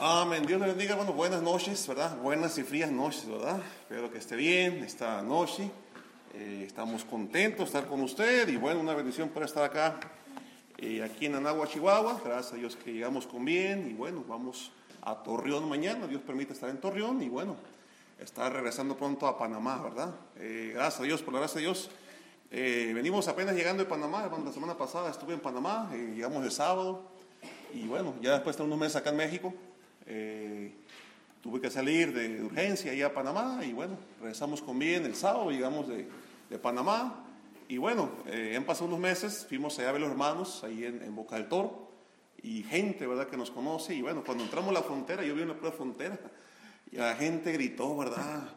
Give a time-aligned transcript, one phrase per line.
[0.00, 0.46] Amén.
[0.46, 2.16] Dios le bendiga, bueno, buenas noches, ¿verdad?
[2.18, 3.60] Buenas y frías noches, ¿verdad?
[3.80, 5.72] Espero que esté bien esta noche.
[6.34, 9.98] Eh, estamos contentos de estar con usted y bueno, una bendición por estar acá,
[10.76, 12.20] eh, aquí en Anagua, Chihuahua.
[12.24, 14.70] Gracias a Dios que llegamos con bien y bueno, vamos
[15.02, 16.06] a Torreón mañana.
[16.06, 17.56] Dios permite estar en Torreón y bueno,
[18.20, 20.14] estar regresando pronto a Panamá, ¿verdad?
[20.36, 21.90] Eh, gracias a Dios, por la gracia de Dios.
[22.52, 27.02] venimos apenas llegando de Panamá, la semana pasada estuve en Panamá, llegamos el sábado
[27.74, 29.52] y bueno, ya después de unos meses acá en México.
[30.10, 30.72] Eh,
[31.42, 35.50] tuve que salir de urgencia allá a Panamá y bueno, regresamos con bien el sábado,
[35.50, 36.08] llegamos de,
[36.48, 37.26] de Panamá
[37.68, 41.14] y bueno, eh, han pasado unos meses, fuimos allá a ver los hermanos ahí en,
[41.14, 41.92] Boca del Toro
[42.42, 45.42] y gente, ¿verdad?, que nos conoce y bueno, cuando entramos a la frontera, yo vi
[45.42, 46.18] una prueba frontera
[46.90, 48.48] y la gente gritó, ¿verdad?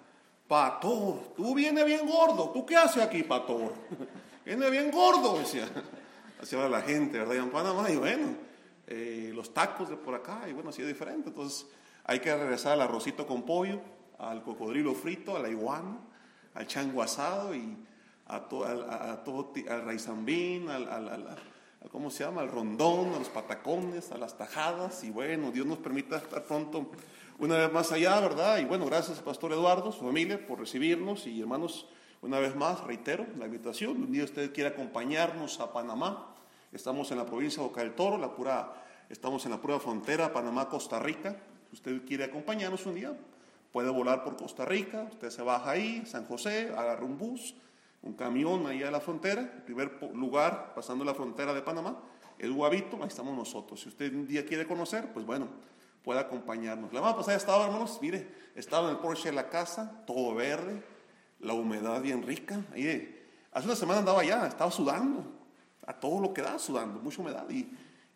[0.47, 3.73] Pastor, tú vienes bien gordo, ¿tú qué haces aquí, pastor?
[4.45, 5.67] Viene bien gordo, decía.
[6.41, 7.35] Así la gente, ¿verdad?
[7.35, 8.29] en Panamá y bueno,
[8.93, 11.29] eh, los tacos de por acá, y bueno, ha sido diferente.
[11.29, 11.65] Entonces
[12.03, 13.79] hay que regresar al arrocito con pollo,
[14.19, 15.97] al cocodrilo frito, a la iguana,
[16.53, 17.77] al chango asado y
[18.27, 21.37] a, todo, al raizambín, al, al,
[21.89, 22.41] ¿cómo se llama?
[22.41, 25.05] Al rondón, a los patacones, a las tajadas.
[25.05, 26.91] Y bueno, Dios nos permita estar pronto
[27.39, 28.59] una vez más allá, ¿verdad?
[28.59, 31.27] Y bueno, gracias Pastor Eduardo, su familia, por recibirnos.
[31.27, 31.87] Y hermanos,
[32.21, 34.03] una vez más, reitero la invitación.
[34.03, 36.30] Un día usted quiere acompañarnos a Panamá.
[36.71, 38.73] Estamos en la provincia de Boca del Toro, la pura
[39.11, 41.35] Estamos en la prueba frontera Panamá-Costa Rica.
[41.69, 43.13] Si usted quiere acompañarnos un día,
[43.73, 45.05] puede volar por Costa Rica.
[45.11, 47.53] Usted se baja ahí, San José, agarra un bus,
[48.03, 49.41] un camión ahí a la frontera.
[49.41, 51.99] El primer lugar, pasando la frontera de Panamá,
[52.39, 53.81] el Guavito, ahí estamos nosotros.
[53.81, 55.49] Si usted un día quiere conocer, pues bueno,
[56.05, 56.93] puede acompañarnos.
[56.93, 60.81] La semana pasada estaba, hermanos, mire, estaba en el Porsche de la casa, todo verde,
[61.41, 62.61] la humedad bien rica.
[62.71, 65.40] Ahí, hace una semana andaba allá, estaba sudando,
[65.91, 67.49] a todo lo que da, sudando, mucha humedad.
[67.49, 67.67] Y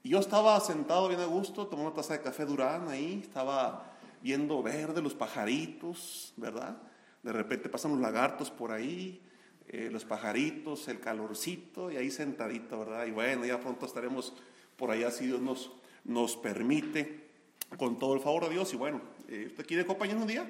[0.04, 4.64] yo estaba sentado bien a gusto, tomando una taza de café Durán ahí, estaba viendo
[4.64, 6.78] verde los pajaritos, ¿verdad?
[7.22, 9.22] De repente pasan los lagartos por ahí,
[9.68, 13.08] eh, los pajaritos, el calorcito, y ahí sentadito, ¿verdad?
[13.08, 14.34] Y bueno, ya pronto estaremos
[14.78, 15.72] por allá si Dios nos,
[16.04, 17.26] nos permite,
[17.78, 18.74] con todo el favor de Dios.
[18.74, 20.50] Y bueno, eh, ¿usted quiere acompañarnos un día?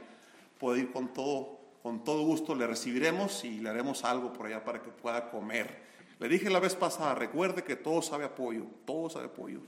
[0.59, 4.63] Puede ir con todo, con todo gusto, le recibiremos y le haremos algo por allá
[4.63, 5.94] para que pueda comer.
[6.19, 9.61] Le dije la vez pasada, recuerde que todo sabe apoyo, todo sabe apoyo.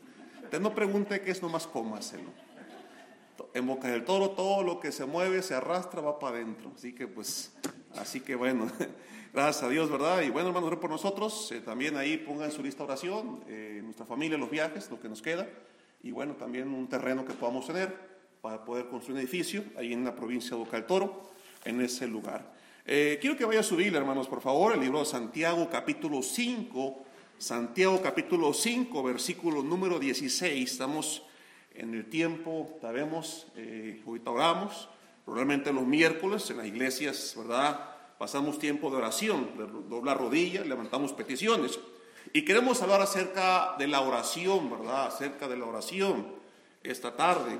[0.44, 2.30] Usted no pregunte qué es, nomás cómaselo.
[3.54, 6.72] En Boca del Toro todo lo que se mueve, se arrastra, va para adentro.
[6.76, 7.52] Así que pues,
[7.98, 8.72] así que bueno,
[9.34, 10.22] gracias a Dios, ¿verdad?
[10.22, 11.52] Y bueno, hermanos, por nosotros.
[11.52, 15.22] Eh, también ahí pongan su lista oración, eh, nuestra familia, los viajes, lo que nos
[15.22, 15.48] queda.
[16.02, 17.94] Y bueno, también un terreno que podamos tener
[18.42, 21.30] para poder construir un edificio ahí en la provincia de Boca del Toro,
[21.66, 22.57] en ese lugar.
[22.90, 27.04] Eh, quiero que vaya a subir, hermanos, por favor, el libro de Santiago capítulo 5,
[27.38, 30.72] Santiago capítulo 5, versículo número 16.
[30.72, 31.24] Estamos
[31.76, 34.88] en el tiempo, sabemos, eh, ahorita oramos,
[35.26, 37.78] probablemente los miércoles en las iglesias, ¿verdad?
[38.18, 41.78] Pasamos tiempo de oración, de rodillas, levantamos peticiones.
[42.32, 45.08] Y queremos hablar acerca de la oración, ¿verdad?
[45.08, 46.26] Acerca de la oración
[46.84, 47.60] esta tarde.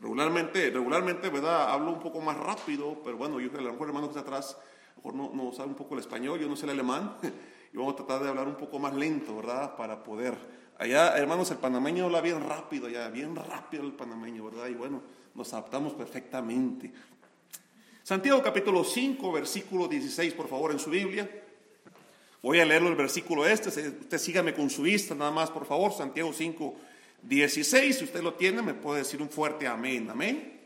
[0.00, 1.72] Regularmente, regularmente, ¿verdad?
[1.72, 4.20] Hablo un poco más rápido, pero bueno, yo a lo mejor el hermano que está
[4.20, 6.70] atrás, a lo mejor no, no sabe un poco el español, yo no sé el
[6.70, 7.16] alemán,
[7.72, 9.76] y vamos a tratar de hablar un poco más lento, ¿verdad?
[9.76, 10.36] Para poder.
[10.78, 14.68] Allá, hermanos, el panameño habla bien rápido, ya, bien rápido el panameño, ¿verdad?
[14.68, 15.02] Y bueno,
[15.34, 16.92] nos adaptamos perfectamente.
[18.04, 21.28] Santiago capítulo 5, versículo 16, por favor, en su Biblia.
[22.40, 25.92] Voy a leerlo el versículo este, usted sígame con su vista, nada más, por favor,
[25.92, 26.76] Santiago 5,
[27.22, 30.08] 16, si usted lo tiene, me puede decir un fuerte amén.
[30.10, 30.60] Amén.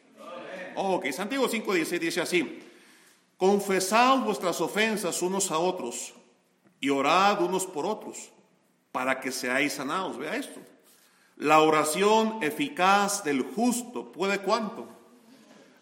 [0.75, 2.63] Ok, Santiago 5, 16 dice así.
[3.37, 6.15] Confesad vuestras ofensas unos a otros
[6.81, 8.31] y orad unos por otros
[8.93, 10.17] para que seáis sanados.
[10.19, 10.61] Vea esto.
[11.37, 14.87] La oración eficaz del justo puede cuánto?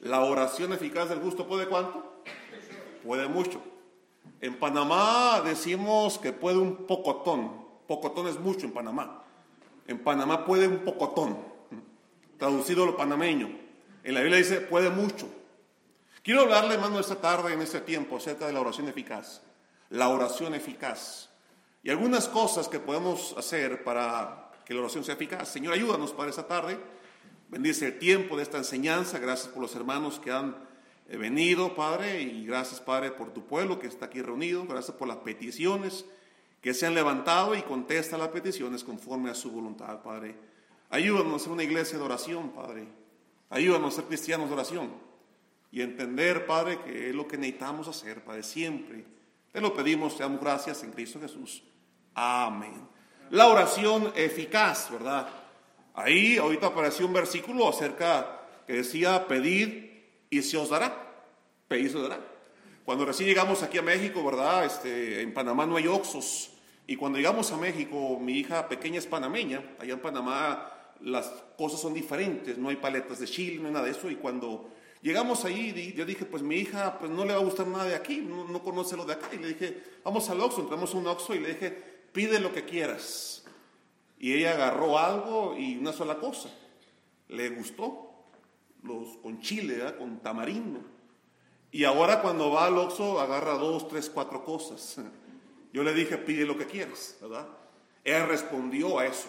[0.01, 2.23] La oración eficaz del justo puede cuánto?
[3.05, 3.61] Puede mucho.
[4.41, 7.67] En Panamá decimos que puede un pocotón.
[7.87, 9.25] Pocotón es mucho en Panamá.
[9.87, 11.39] En Panamá puede un pocotón,
[12.39, 13.51] traducido lo panameño.
[14.03, 15.29] En la Biblia dice puede mucho.
[16.23, 19.43] Quiero hablarle, hermano, esta tarde, en este tiempo, acerca de la oración eficaz.
[19.89, 21.31] La oración eficaz.
[21.83, 25.49] Y algunas cosas que podemos hacer para que la oración sea eficaz.
[25.49, 26.79] Señor, ayúdanos para esta tarde.
[27.49, 29.19] Bendice el tiempo de esta enseñanza.
[29.19, 30.57] Gracias por los hermanos que han
[31.09, 32.21] eh, venido, Padre.
[32.21, 34.67] Y gracias, Padre, por tu pueblo que está aquí reunido.
[34.67, 36.05] Gracias por las peticiones
[36.61, 40.37] que se han levantado y contesta las peticiones conforme a su voluntad, Padre.
[40.91, 42.87] Ayúdanos a ser una iglesia de oración, Padre.
[43.49, 44.91] Ayúdanos a ser cristianos de oración
[45.73, 49.05] y entender, Padre, que es lo que necesitamos hacer, Padre, siempre.
[49.53, 51.63] Te lo pedimos, te damos gracias en Cristo Jesús.
[52.15, 52.89] Amén.
[53.31, 55.29] La oración eficaz, ¿verdad?
[55.95, 59.91] Ahí ahorita apareció un versículo acerca que decía, pedid
[60.29, 60.95] y se os dará.
[61.69, 62.21] Pedid y se os dará.
[62.85, 64.65] Cuando recién llegamos aquí a México, ¿verdad?
[64.65, 66.50] Este, en Panamá no hay oxos.
[66.91, 69.63] Y cuando llegamos a México, mi hija pequeña es panameña.
[69.79, 72.59] Allá en Panamá las cosas son diferentes.
[72.59, 74.11] No hay paletas de chile, no hay nada de eso.
[74.11, 74.69] Y cuando
[75.01, 77.95] llegamos ahí, yo dije, pues mi hija pues no le va a gustar nada de
[77.95, 78.17] aquí.
[78.17, 79.29] No, conoce lo de acá.
[79.33, 80.63] Y le dije, vamos al oxo.
[80.63, 81.71] Entramos a un oxo y le dije,
[82.13, 83.45] pide lo que quieras.
[84.19, 86.51] Y ella agarró algo y una sola cosa.
[87.29, 88.09] Le gustó.
[88.83, 89.97] Los con chile, ¿verdad?
[89.97, 90.81] con tamarindo.
[91.71, 94.99] Y ahora cuando va al Oxxo agarra dos, tres, cuatro cosas.
[95.73, 97.47] Yo le dije, pide lo que quieras, ¿verdad?
[98.05, 99.29] Él respondió a eso.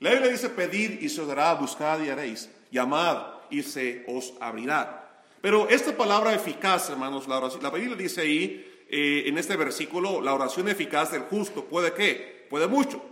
[0.00, 4.34] La Biblia dice, pedir y se os dará, buscad y haréis, llamad y se os
[4.40, 5.22] abrirá.
[5.40, 10.34] Pero esta palabra eficaz, hermanos, la, la Biblia dice ahí, eh, en este versículo, la
[10.34, 12.46] oración eficaz del justo, ¿puede qué?
[12.48, 13.02] Puede mucho.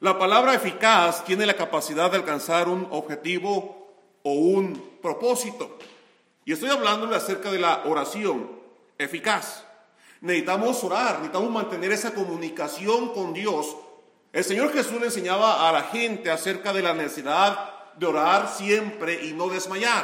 [0.00, 3.88] La palabra eficaz tiene la capacidad de alcanzar un objetivo
[4.22, 5.78] o un propósito.
[6.44, 8.50] Y estoy hablándole acerca de la oración
[8.98, 9.65] eficaz.
[10.26, 13.76] Necesitamos orar, necesitamos mantener esa comunicación con Dios.
[14.32, 19.24] El Señor Jesús le enseñaba a la gente acerca de la necesidad de orar siempre
[19.24, 20.02] y no desmayar.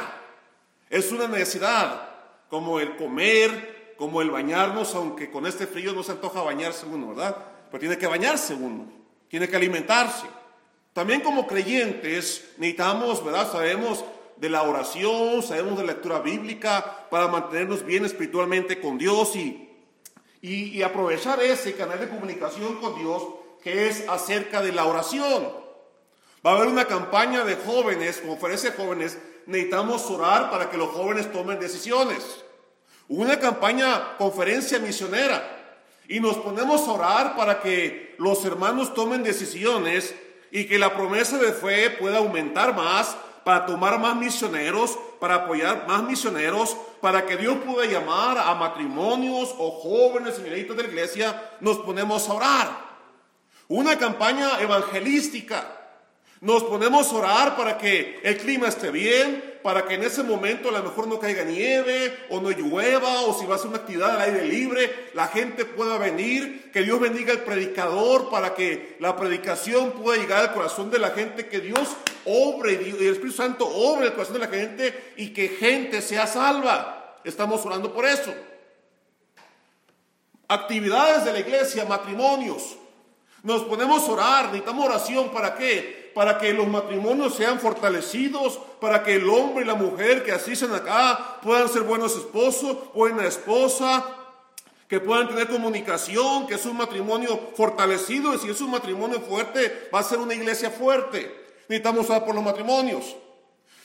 [0.89, 2.09] Es una necesidad,
[2.47, 7.09] como el comer, como el bañarnos, aunque con este frío no se antoja bañarse uno,
[7.09, 7.35] ¿verdad?
[7.69, 8.85] Pero tiene que bañarse uno,
[9.27, 10.25] tiene que alimentarse.
[10.93, 13.51] También como creyentes necesitamos, ¿verdad?
[13.51, 14.05] Sabemos
[14.37, 19.71] de la oración, sabemos de lectura bíblica para mantenernos bien espiritualmente con Dios y,
[20.43, 23.23] y, aprovechar ese canal de comunicación con Dios
[23.63, 25.47] que es acerca de la oración.
[26.45, 30.89] Va a haber una campaña de jóvenes, conferencia de jóvenes, necesitamos orar para que los
[30.89, 32.43] jóvenes tomen decisiones.
[33.07, 35.77] Una campaña, conferencia misionera,
[36.09, 40.13] y nos ponemos a orar para que los hermanos tomen decisiones
[40.51, 45.87] y que la promesa de fe pueda aumentar más para tomar más misioneros, para apoyar
[45.87, 51.51] más misioneros, para que Dios pueda llamar a matrimonios o jóvenes señoritas de la iglesia,
[51.59, 52.93] nos ponemos a orar.
[53.67, 55.79] Una campaña evangelística.
[56.41, 60.69] Nos ponemos a orar para que el clima esté bien, para que en ese momento
[60.69, 63.77] a lo mejor no caiga nieve o no llueva o si va a ser una
[63.77, 68.97] actividad al aire libre, la gente pueda venir, que Dios bendiga al predicador para que
[68.99, 71.95] la predicación pueda llegar al corazón de la gente, que Dios
[72.25, 76.27] obre y el Espíritu Santo obre el corazón de la gente y que gente sea
[76.27, 77.19] salva.
[77.23, 78.33] Estamos orando por eso.
[80.49, 82.75] Actividades de la iglesia, matrimonios.
[83.43, 86.02] Nos ponemos a orar, necesitamos oración para qué?
[86.13, 90.73] Para que los matrimonios sean fortalecidos, para que el hombre y la mujer que asisten
[90.73, 94.05] acá puedan ser buenos esposos, buena esposa,
[94.87, 99.89] que puedan tener comunicación, que es un matrimonio fortalecido y si es un matrimonio fuerte,
[99.93, 101.43] va a ser una iglesia fuerte.
[101.67, 103.15] Necesitamos orar por los matrimonios.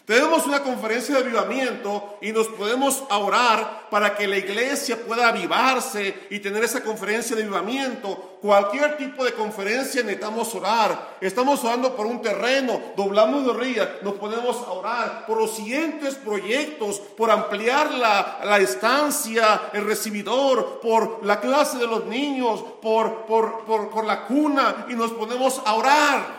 [0.09, 6.29] Tenemos una conferencia de avivamiento y nos podemos orar para que la iglesia pueda avivarse
[6.31, 8.39] y tener esa conferencia de avivamiento.
[8.41, 11.19] Cualquier tipo de conferencia necesitamos orar.
[11.21, 17.01] Estamos orando por un terreno, doblamos de ría, nos podemos orar por los siguientes proyectos,
[17.15, 23.67] por ampliar la, la estancia, el recibidor, por la clase de los niños, por, por,
[23.67, 26.38] por, por la cuna y nos podemos a orar.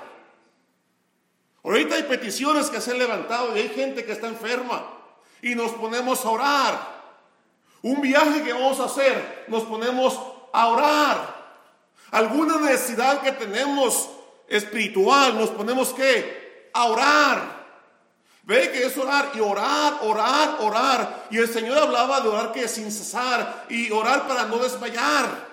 [1.69, 4.89] Ahorita hay peticiones que se han levantado y hay gente que está enferma
[5.39, 6.99] y nos ponemos a orar.
[7.83, 10.19] Un viaje que vamos a hacer, nos ponemos
[10.51, 11.35] a orar.
[12.09, 14.09] Alguna necesidad que tenemos
[14.47, 17.59] espiritual, nos ponemos que a orar.
[18.41, 21.27] Ve que es orar y orar, orar, orar.
[21.29, 25.47] Y el Señor hablaba de orar que sin cesar y orar para no desmayar.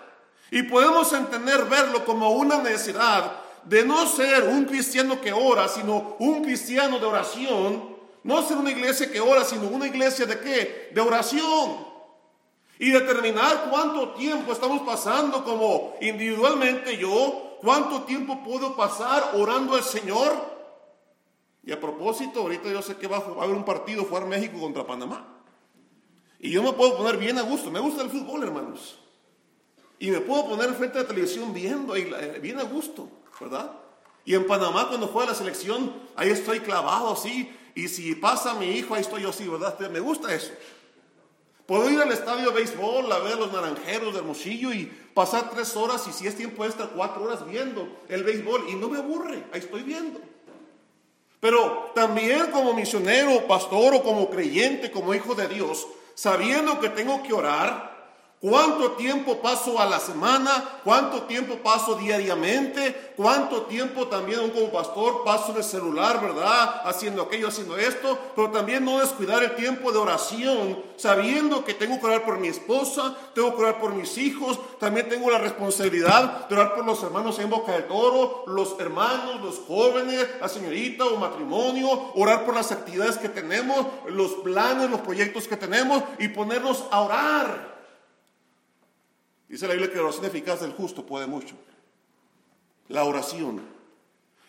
[0.50, 6.16] Y podemos entender, verlo como una necesidad de no ser un cristiano que ora, sino
[6.20, 10.90] un cristiano de oración, no ser una iglesia que ora, sino una iglesia de qué?
[10.94, 11.84] De oración.
[12.78, 19.82] Y determinar cuánto tiempo estamos pasando como individualmente yo, cuánto tiempo puedo pasar orando al
[19.82, 20.32] Señor.
[21.64, 24.86] Y a propósito, ahorita yo sé que va a haber un partido, jugar México contra
[24.86, 25.26] Panamá.
[26.38, 27.70] Y yo me puedo poner bien a gusto.
[27.70, 28.98] Me gusta el fútbol, hermanos.
[29.98, 33.08] Y me puedo poner frente a la televisión viendo, eh, bien a gusto.
[33.40, 33.72] ¿Verdad?
[34.24, 38.70] Y en Panamá cuando juega la selección, ahí estoy clavado así, y si pasa mi
[38.70, 39.78] hijo, ahí estoy yo así, ¿verdad?
[39.90, 40.52] Me gusta eso.
[41.66, 45.76] Puedo ir al estadio de béisbol a ver los naranjeros de Hermosillo y pasar tres
[45.76, 49.44] horas y si es tiempo extra, cuatro horas viendo el béisbol y no me aburre,
[49.52, 50.20] ahí estoy viendo.
[51.40, 57.22] Pero también como misionero, pastor o como creyente, como hijo de Dios, sabiendo que tengo
[57.22, 57.85] que orar,
[58.48, 60.78] ¿Cuánto tiempo paso a la semana?
[60.84, 63.12] ¿Cuánto tiempo paso diariamente?
[63.16, 66.82] ¿Cuánto tiempo también como pastor paso en el celular, verdad?
[66.84, 68.16] Haciendo aquello, haciendo esto.
[68.36, 72.46] Pero también no descuidar el tiempo de oración, sabiendo que tengo que orar por mi
[72.46, 77.02] esposa, tengo que orar por mis hijos, también tengo la responsabilidad de orar por los
[77.02, 82.54] hermanos en Boca del Toro, los hermanos, los jóvenes, la señorita o matrimonio, orar por
[82.54, 87.75] las actividades que tenemos, los planes, los proyectos que tenemos y ponernos a orar.
[89.48, 91.54] Dice la Biblia que la oración eficaz del justo puede mucho.
[92.88, 93.62] La oración.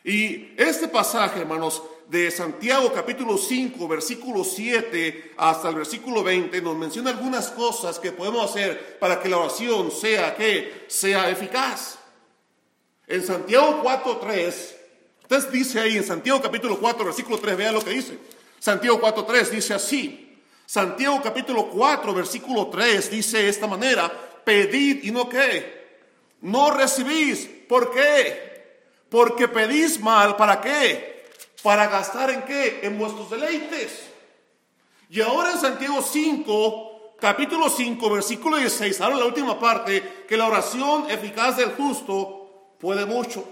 [0.04, 6.78] Y este pasaje, hermanos, de Santiago capítulo 5, versículo 7 hasta el versículo 20, nos
[6.78, 12.00] menciona algunas cosas que podemos hacer para que la oración sea que sea eficaz.
[13.06, 14.76] En Santiago 4, 3,
[15.24, 18.18] usted dice ahí en Santiago capítulo 4, versículo 3, vea lo que dice.
[18.60, 20.42] Santiago 4, 3 dice así.
[20.66, 24.12] Santiago capítulo 4, versículo 3 dice de esta manera,
[24.48, 26.00] pedid y no qué,
[26.40, 27.50] no recibís.
[27.68, 28.78] ¿Por qué?
[29.10, 31.26] Porque pedís mal, ¿para qué?
[31.62, 32.80] Para gastar en qué?
[32.84, 34.08] En vuestros deleites.
[35.10, 40.48] Y ahora en Santiago 5, capítulo 5, versículo 16, ahora la última parte, que la
[40.48, 43.44] oración eficaz del justo puede mucho.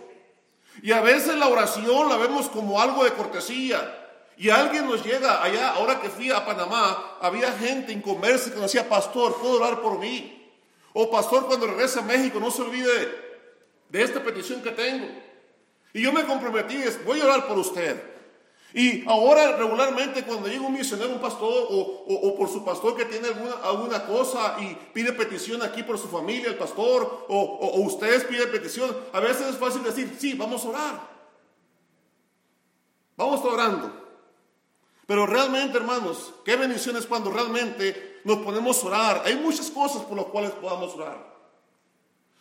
[0.82, 4.02] Y a veces la oración la vemos como algo de cortesía.
[4.38, 8.62] Y alguien nos llega allá, ahora que fui a Panamá, había gente en comercio que
[8.62, 10.45] nos decía, pastor, ¿puedo orar por mí?
[10.98, 12.88] O pastor, cuando regrese a México, no se olvide
[13.90, 15.06] de esta petición que tengo.
[15.94, 18.02] Y yo me comprometí, voy a orar por usted.
[18.74, 23.28] Y ahora regularmente cuando llega un misionero, un pastor o, por su pastor que tiene
[23.28, 28.24] alguna, alguna, cosa y pide petición aquí por su familia, el pastor, o, o ustedes
[28.24, 31.16] piden petición, a veces es fácil decir, sí, vamos a orar.
[33.18, 33.92] Vamos orando.
[35.06, 39.22] Pero realmente, hermanos, qué bendición es cuando realmente nos ponemos a orar.
[39.24, 41.34] Hay muchas cosas por las cuales podamos orar.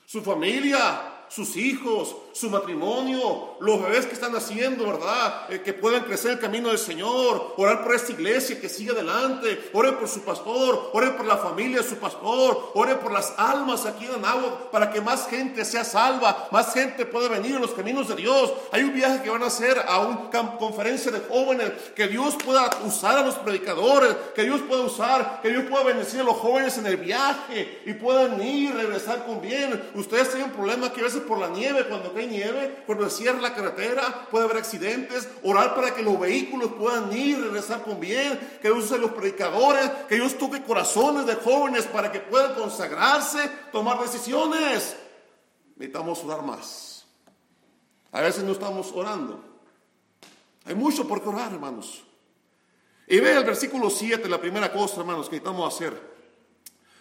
[0.06, 5.52] Su familia, sus hijos, su matrimonio, los bebés que están naciendo, ¿verdad?
[5.52, 9.70] Eh, que puedan crecer el camino del Señor, orar por esta iglesia que siga adelante,
[9.72, 13.84] oren por su pastor, oren por la familia de su pastor, oren por las almas
[13.84, 17.72] aquí en agua para que más gente sea salva, más gente pueda venir en los
[17.72, 18.52] caminos de Dios.
[18.70, 22.70] Hay un viaje que van a hacer a una conferencia de jóvenes, que Dios pueda
[22.84, 26.78] usar a los predicadores, que Dios pueda usar, que Dios pueda bendecir a los jóvenes
[26.78, 29.90] en el viaje y puedan ir, regresar con bien.
[29.94, 33.40] Ustedes tienen un problema que a veces por la nieve, cuando cae nieve, cuando cierra
[33.40, 38.38] la carretera, puede haber accidentes, orar para que los vehículos puedan ir, regresar con bien,
[38.60, 43.50] que Dios use los predicadores, que Dios toque corazones de jóvenes para que puedan consagrarse,
[43.72, 44.96] tomar decisiones.
[45.76, 47.04] Necesitamos orar más.
[48.12, 49.42] A veces no estamos orando.
[50.64, 52.04] Hay mucho por orar, hermanos.
[53.06, 56.14] Y ve el versículo 7, la primera cosa, hermanos, que necesitamos hacer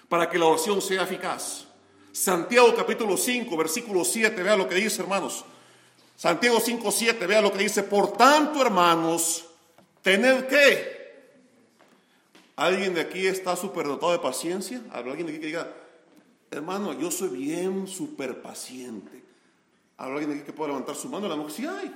[0.09, 1.65] para que la oración sea eficaz.
[2.13, 5.43] Santiago capítulo 5, versículo 7, vea lo que dice, hermanos.
[6.15, 7.81] Santiago 5, 7, vea lo que dice.
[7.81, 9.45] Por tanto, hermanos,
[10.03, 11.03] tened que.
[12.55, 14.79] ¿Alguien de aquí está superdotado de paciencia?
[14.91, 15.73] ¿Alguien de aquí que diga,
[16.51, 19.23] hermano, yo soy bien súper paciente?
[19.97, 21.27] alguien de aquí que pueda levantar su mano?
[21.27, 21.91] La mujer, sí hay.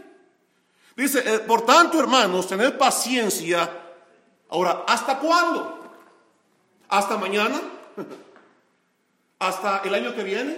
[0.95, 3.69] Dice, eh, por tanto, hermanos, tened paciencia.
[4.49, 5.79] Ahora, ¿hasta cuándo?
[6.89, 7.61] ¿Hasta mañana?
[9.39, 10.57] hasta el año que viene,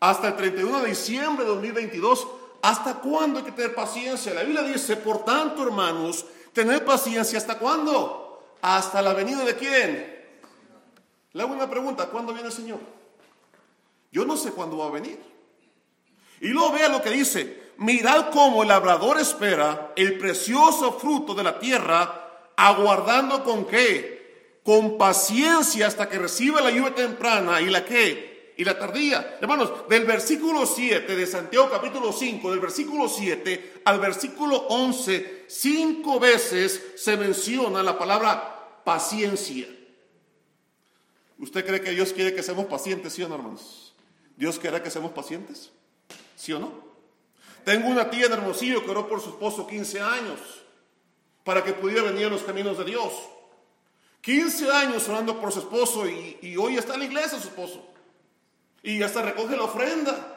[0.00, 2.26] hasta el 31 de diciembre de 2022.
[2.62, 4.32] ¿Hasta cuándo hay que tener paciencia?
[4.32, 8.42] La Biblia dice, por tanto, hermanos, tener paciencia, ¿hasta cuándo?
[8.62, 10.14] Hasta la venida de quién.
[11.34, 12.78] Le hago una pregunta, ¿cuándo viene el Señor?
[14.10, 15.20] Yo no sé cuándo va a venir.
[16.40, 21.42] Y luego vea lo que dice, mirad cómo el labrador espera el precioso fruto de
[21.42, 24.23] la tierra, aguardando con qué?
[24.64, 29.38] Con paciencia hasta que reciba la lluvia temprana y la que y la tardía.
[29.40, 36.18] Hermanos, del versículo 7 de Santiago capítulo 5, del versículo 7 al versículo 11, cinco
[36.18, 39.68] veces se menciona la palabra paciencia.
[41.38, 43.92] ¿Usted cree que Dios quiere que seamos pacientes, sí o no, hermanos?
[44.36, 45.70] ¿Dios quiere que seamos pacientes?
[46.36, 46.72] ¿Sí o no?
[47.64, 50.38] Tengo una tía en Hermosillo que oró por su esposo 15 años
[51.42, 53.12] para que pudiera venir a los caminos de Dios.
[54.24, 57.86] 15 años orando por su esposo y, hoy está en la iglesia su esposo.
[58.82, 60.30] Y hasta recoge la ofrenda.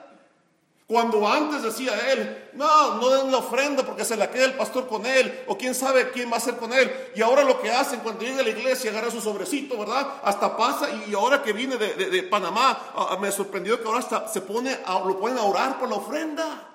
[0.86, 4.88] Cuando antes decía él, no, no den la ofrenda porque se la queda el pastor
[4.88, 6.91] con él, o quién sabe quién va a ser con él.
[7.15, 10.15] Y ahora lo que hacen cuando llega a la iglesia, agarra su sobrecito, ¿verdad?
[10.24, 14.79] Hasta pasa, y ahora que viene de, Panamá, me sorprendió que ahora hasta se pone
[15.06, 16.74] lo ponen a orar por la ofrenda.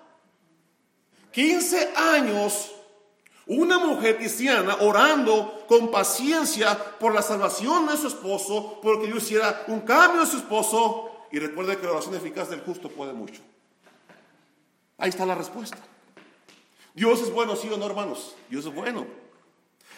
[1.30, 2.70] 15 años
[3.46, 9.64] Una mujer cristiana orando con paciencia por la salvación de su esposo, porque Dios hiciera
[9.66, 11.10] un cambio en su esposo.
[11.32, 13.40] Y recuerde que la oración eficaz del justo puede mucho.
[14.98, 15.78] Ahí está la respuesta.
[16.94, 18.36] Dios es bueno, sí o no, hermanos.
[18.48, 19.06] Dios es bueno.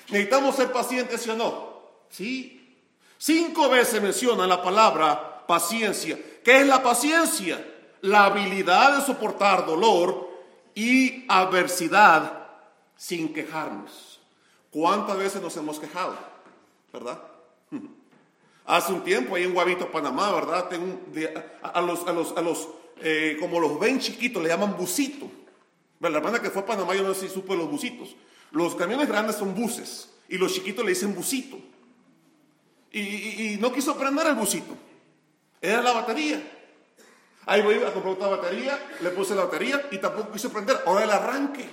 [0.08, 1.74] Necesitamos ser pacientes, sí o no.
[2.08, 2.78] Sí.
[3.18, 6.18] Cinco veces menciona la palabra paciencia.
[6.42, 7.62] ¿Qué es la paciencia?
[8.00, 10.30] La habilidad de soportar dolor
[10.74, 12.43] y adversidad
[12.96, 14.20] sin quejarnos.
[14.70, 16.16] ¿Cuántas veces nos hemos quejado?
[16.92, 17.22] ¿Verdad?
[18.66, 20.70] Hace un tiempo ahí en Guavito, Panamá, ¿verdad?
[21.62, 22.68] A, los, a los, a los
[23.02, 25.30] eh, como los ven chiquitos, le llaman busito.
[26.00, 28.16] La hermana que fue a Panamá, yo no sé si supo los busitos.
[28.50, 31.58] Los camiones grandes son buses y los chiquitos le dicen busito.
[32.92, 34.76] Y, no quiso prender el busito.
[35.60, 36.42] Era la batería.
[37.46, 40.80] Ahí voy a comprar otra batería, le puse la batería y tampoco quiso prender.
[40.86, 41.68] Ahora el arranque.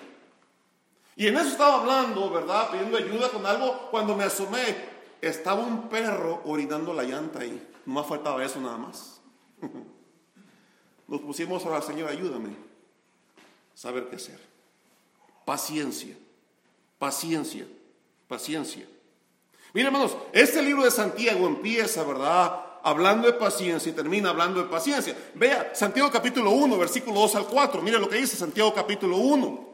[1.15, 2.69] Y en eso estaba hablando, ¿verdad?
[2.71, 3.89] Pidiendo ayuda con algo.
[3.91, 4.75] Cuando me asomé,
[5.21, 7.69] estaba un perro orinando la llanta ahí.
[7.85, 9.19] No me faltaba eso nada más.
[11.07, 12.55] Nos pusimos a la Señor, ayúdame.
[13.75, 14.39] Saber qué hacer.
[15.43, 16.15] Paciencia,
[16.97, 17.67] paciencia,
[18.27, 18.87] paciencia.
[19.73, 22.65] Miren, hermanos, este libro de Santiago empieza, ¿verdad?
[22.83, 25.15] Hablando de paciencia y termina hablando de paciencia.
[25.33, 27.81] Vea, Santiago capítulo 1, versículo 2 al 4.
[27.81, 29.70] Mire lo que dice Santiago capítulo 1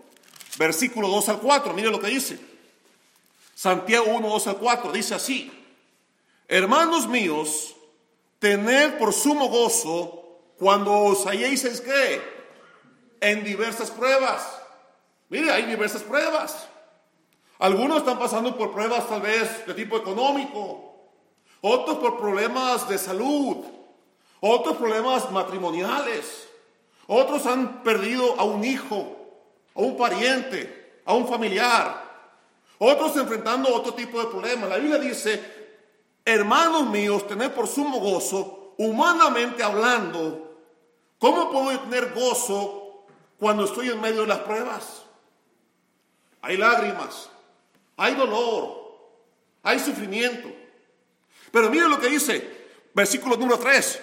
[0.57, 2.39] versículo 2 al 4, mire lo que dice.
[3.55, 5.51] Santiago 1, 2 al 4, dice así,
[6.47, 7.75] hermanos míos,
[8.39, 10.23] tened por sumo gozo
[10.57, 12.21] cuando os halléis ¿qué?
[13.21, 14.45] en diversas pruebas.
[15.29, 16.67] Mire, hay diversas pruebas.
[17.59, 20.93] Algunos están pasando por pruebas tal vez de tipo económico,
[21.61, 23.65] otros por problemas de salud,
[24.39, 26.47] otros problemas matrimoniales,
[27.07, 29.16] otros han perdido a un hijo,
[29.77, 32.03] a un pariente, a un familiar.
[32.79, 34.69] Otros enfrentando otro tipo de problemas.
[34.69, 35.41] La Biblia dice,
[36.25, 40.57] hermanos míos, tener por sumo gozo, humanamente hablando,
[41.19, 43.05] ¿cómo puedo tener gozo
[43.39, 45.03] cuando estoy en medio de las pruebas?
[46.41, 47.29] Hay lágrimas,
[47.97, 48.97] hay dolor,
[49.61, 50.49] hay sufrimiento.
[51.51, 54.01] Pero mire lo que dice, versículo número 3.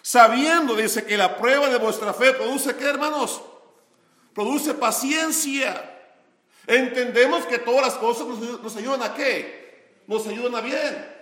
[0.00, 3.42] Sabiendo, dice, que la prueba de vuestra fe produce, ¿qué hermanos?
[4.34, 5.92] Produce paciencia.
[6.66, 10.02] Entendemos que todas las cosas nos, ayudan a qué?
[10.06, 11.14] Nos ayudan a bien.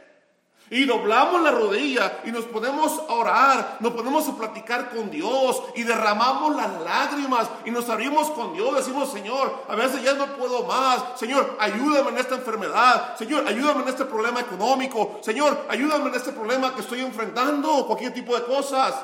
[0.70, 5.62] Y doblamos la rodilla y nos ponemos a orar, nos ponemos a platicar con Dios
[5.74, 8.74] y derramamos las lágrimas y nos abrimos con Dios.
[8.76, 11.18] Decimos, Señor, a veces ya no puedo más.
[11.20, 13.16] Señor, ayúdame en esta enfermedad.
[13.18, 15.18] Señor, ayúdame en este problema económico.
[15.20, 18.94] Señor, ayúdame en este problema que estoy enfrentando, cualquier tipo de cosas.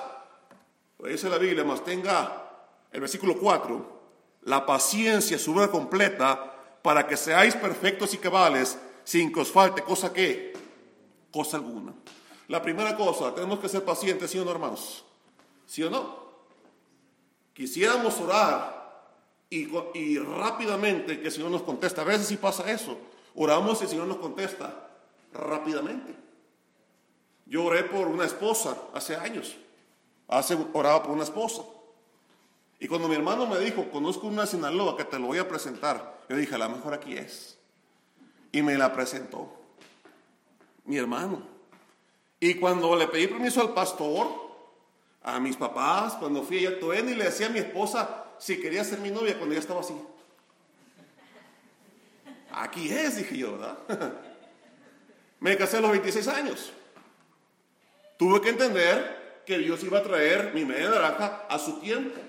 [1.01, 2.45] dice la Biblia, más tenga
[2.91, 3.98] el versículo 4
[4.49, 9.83] la paciencia, su vida completa, para que seáis perfectos y cabales, sin que os falte
[9.83, 10.55] cosa que,
[11.31, 11.93] cosa alguna.
[12.49, 15.05] La primera cosa, tenemos que ser pacientes, ¿sí o no, hermanos?
[15.67, 16.29] ¿Sí o no?
[17.53, 19.13] Quisiéramos orar
[19.51, 22.01] y, y rápidamente que el Señor nos contesta.
[22.01, 22.97] A veces sí pasa eso.
[23.35, 24.89] Oramos y el Señor nos contesta
[25.35, 26.15] rápidamente.
[27.45, 29.57] Yo oré por una esposa hace años.
[30.27, 31.63] Hace oraba por una esposa.
[32.81, 36.21] Y cuando mi hermano me dijo, conozco una Sinaloa que te lo voy a presentar,
[36.29, 37.59] yo dije, a lo mejor aquí es.
[38.53, 39.53] Y me la presentó
[40.85, 41.43] mi hermano.
[42.41, 44.29] Y cuando le pedí permiso al pastor,
[45.23, 48.85] a mis papás, cuando fui a Toen y le decía a mi esposa si quería
[48.85, 49.95] ser mi novia cuando ya estaba así.
[52.53, 53.79] Aquí es, dije yo, ¿verdad?
[55.41, 56.73] me casé a los 26 años.
[58.17, 62.21] Tuve que entender que Dios iba a traer mi media naranja a su tiempo.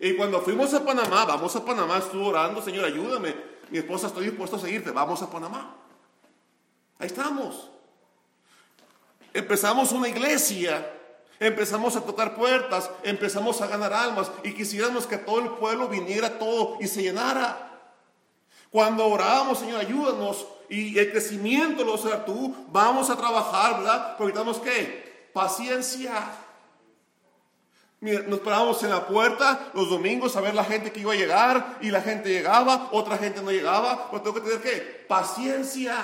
[0.00, 3.36] Y cuando fuimos a Panamá, vamos a Panamá, estuvo orando, Señor, ayúdame.
[3.68, 5.76] Mi esposa, estoy dispuesto a seguirte, vamos a Panamá.
[6.98, 7.70] Ahí estamos.
[9.34, 10.90] Empezamos una iglesia,
[11.38, 16.38] empezamos a tocar puertas, empezamos a ganar almas y quisiéramos que todo el pueblo viniera
[16.38, 17.66] todo y se llenara.
[18.70, 24.16] Cuando orábamos, Señor, ayúdanos y el crecimiento lo será tú, vamos a trabajar, ¿verdad?
[24.16, 26.12] Porque tenemos que paciencia.
[28.00, 31.76] Nos parábamos en la puerta los domingos a ver la gente que iba a llegar
[31.82, 34.10] y la gente llegaba, otra gente no llegaba.
[34.10, 35.96] Pues tengo que tener que paciencia.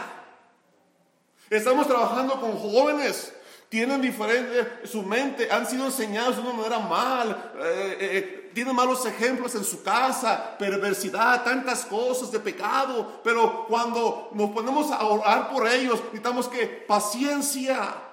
[1.49, 3.33] Estamos trabajando con jóvenes,
[3.71, 9.07] tienen diferente su mente, han sido enseñados de una manera mal, eh, eh, tienen malos
[9.07, 13.21] ejemplos en su casa, perversidad, tantas cosas de pecado.
[13.25, 18.06] Pero cuando nos ponemos a orar por ellos, necesitamos que paciencia.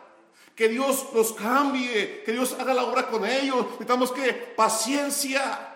[0.56, 3.66] Que Dios los cambie, que Dios haga la obra con ellos.
[3.66, 5.70] Necesitamos que paciencia.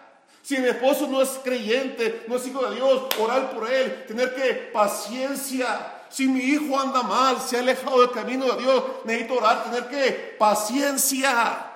[0.44, 4.34] Si mi esposo no es creyente, no es hijo de Dios, orar por él, tener
[4.34, 6.06] que paciencia.
[6.10, 9.90] Si mi hijo anda mal, se ha alejado del camino de Dios, necesito orar, tener
[9.90, 11.74] que paciencia.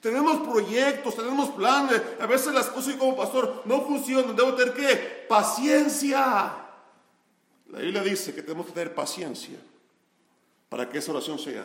[0.00, 2.00] Tenemos proyectos, tenemos planes.
[2.20, 4.34] A veces las cosas como pastor no funcionan.
[4.34, 6.54] Debo tener que paciencia.
[7.70, 9.58] La Biblia dice que tenemos que tener paciencia
[10.68, 11.64] para que esa oración sea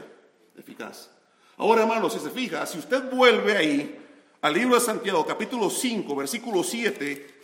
[0.58, 1.10] eficaz.
[1.58, 4.00] Ahora, hermanos, si se fija, si usted vuelve ahí
[4.42, 7.42] al libro de Santiago, capítulo 5, versículo 7,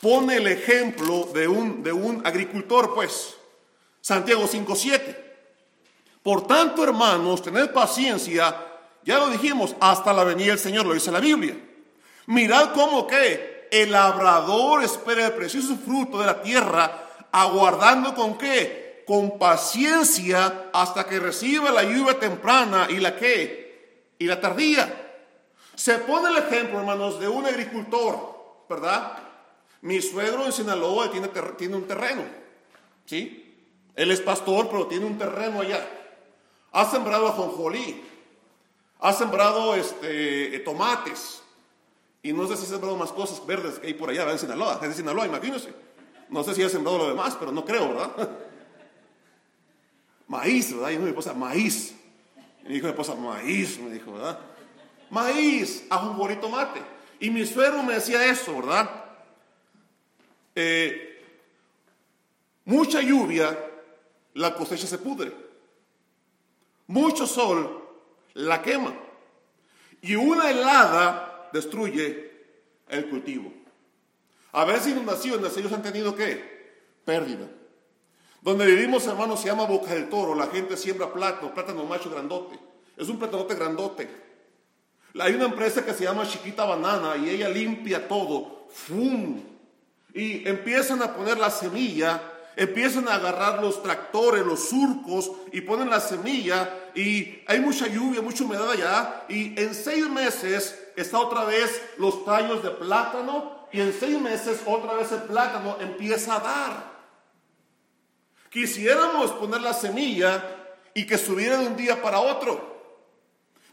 [0.00, 3.36] pone el ejemplo de un, de un agricultor, pues.
[4.00, 5.32] Santiago 5, 7.
[6.22, 8.54] Por tanto, hermanos, tened paciencia,
[9.04, 11.56] ya lo dijimos, hasta la venida del Señor, lo dice la Biblia.
[12.26, 18.81] Mirad cómo que el labrador espera el precioso fruto de la tierra, aguardando con qué?
[19.12, 24.14] Con paciencia hasta que reciba la lluvia temprana y la qué?
[24.18, 25.20] Y la tardía.
[25.74, 29.18] Se pone el ejemplo, hermanos, de un agricultor, ¿verdad?
[29.82, 32.22] Mi suegro en Sinaloa tiene, tiene un terreno,
[33.04, 33.54] ¿sí?
[33.94, 35.86] Él es pastor, pero tiene un terreno allá.
[36.72, 38.02] Ha sembrado ajonjolí,
[38.98, 41.42] ha sembrado este, tomates,
[42.22, 44.80] y no sé si ha sembrado más cosas verdes que hay por allá, en Sinaloa,
[44.82, 45.74] en Sinaloa, imagínense.
[46.30, 48.30] No sé si ha sembrado lo demás, pero no creo, ¿verdad?
[50.32, 50.92] Maíz, ¿verdad?
[50.92, 51.94] Y mi esposa, maíz.
[52.62, 54.38] Y me dijo mi esposa, maíz, me dijo, ¿verdad?
[55.10, 56.80] Maíz, ajonjolí, tomate.
[57.20, 59.04] Y mi suegro me decía eso, ¿verdad?
[60.54, 61.22] Eh,
[62.64, 63.58] mucha lluvia,
[64.32, 65.34] la cosecha se pudre.
[66.86, 67.86] Mucho sol
[68.32, 68.94] la quema.
[70.00, 72.32] Y una helada destruye
[72.88, 73.52] el cultivo.
[74.52, 76.72] A veces inundaciones ellos han tenido qué?
[77.04, 77.50] Pérdida.
[78.42, 80.34] Donde vivimos, hermanos, se llama Boca del Toro.
[80.34, 82.58] La gente siembra plátano, plátano macho grandote.
[82.96, 84.10] Es un plátanote grandote.
[85.18, 88.66] Hay una empresa que se llama Chiquita Banana y ella limpia todo.
[88.70, 89.40] ¡Fum!
[90.12, 92.20] Y empiezan a poner la semilla
[92.56, 98.20] empiezan a agarrar los tractores, los surcos y ponen la semilla y hay mucha lluvia,
[98.20, 103.80] mucha humedad allá y en seis meses está otra vez los tallos de plátano y
[103.80, 106.91] en seis meses otra vez el plátano empieza a dar.
[108.52, 110.44] Quisiéramos poner la semilla
[110.92, 112.82] y que subiera de un día para otro,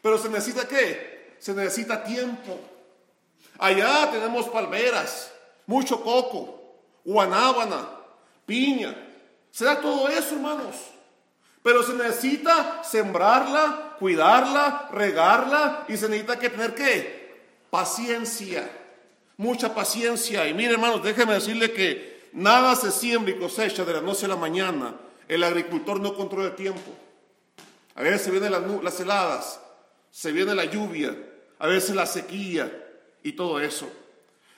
[0.02, 1.36] pero se necesita qué?
[1.38, 2.58] Se necesita tiempo.
[3.58, 5.34] Allá tenemos palmeras,
[5.66, 7.90] mucho coco, guanábana,
[8.46, 8.96] piña.
[9.52, 10.76] Se da todo eso, hermanos.
[11.62, 17.44] Pero se necesita sembrarla, cuidarla, regarla y se necesita tener qué?
[17.70, 18.72] Paciencia.
[19.36, 20.48] Mucha paciencia.
[20.48, 24.30] Y mire, hermanos, déjeme decirle que nada se siembra y cosecha de la noche a
[24.30, 24.96] la mañana.
[25.28, 26.92] El agricultor no controla el tiempo.
[27.96, 29.60] A veces se vienen las, heladas,
[30.10, 31.16] se viene la lluvia,
[31.60, 32.72] a veces la sequía
[33.24, 33.90] y todo eso.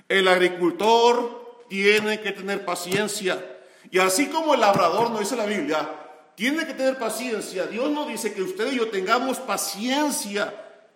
[0.07, 3.43] El agricultor tiene que tener paciencia.
[3.89, 5.89] Y así como el labrador, no dice la Biblia,
[6.35, 7.65] tiene que tener paciencia.
[7.65, 10.53] Dios no dice que usted y yo tengamos paciencia,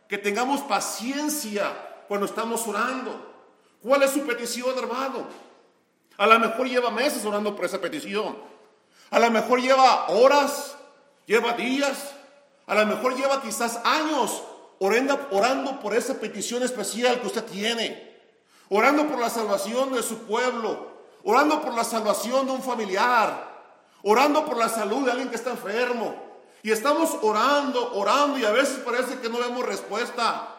[0.07, 1.73] que tengamos paciencia
[2.07, 3.33] cuando estamos orando.
[3.81, 5.27] ¿Cuál es su petición, hermano?
[6.17, 8.37] A lo mejor lleva meses orando por esa petición.
[9.11, 10.75] A lo mejor lleva horas,
[11.25, 12.11] lleva días,
[12.67, 14.43] a lo mejor lleva quizás años
[14.79, 18.15] orando, orando por esa petición especial que usted tiene.
[18.69, 20.87] Orando por la salvación de su pueblo,
[21.23, 23.53] orando por la salvación de un familiar,
[24.03, 26.15] orando por la salud de alguien que está enfermo.
[26.63, 30.54] Y estamos orando, orando y a veces parece que no vemos respuesta.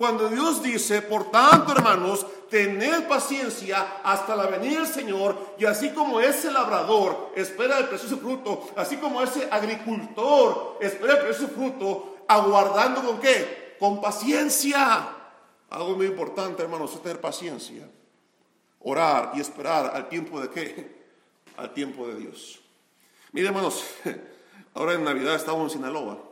[0.00, 5.90] Cuando Dios dice, por tanto hermanos, tened paciencia hasta la venida del Señor y así
[5.90, 12.16] como ese labrador espera el precioso fruto, así como ese agricultor espera el precioso fruto,
[12.26, 13.76] aguardando con qué?
[13.78, 15.16] Con paciencia.
[15.68, 17.86] Algo muy importante hermanos es tener paciencia
[18.78, 21.04] orar y esperar al tiempo de qué?
[21.58, 22.58] Al tiempo de Dios.
[23.32, 23.84] Mire, hermanos,
[24.72, 26.29] ahora en Navidad estábamos en Sinaloa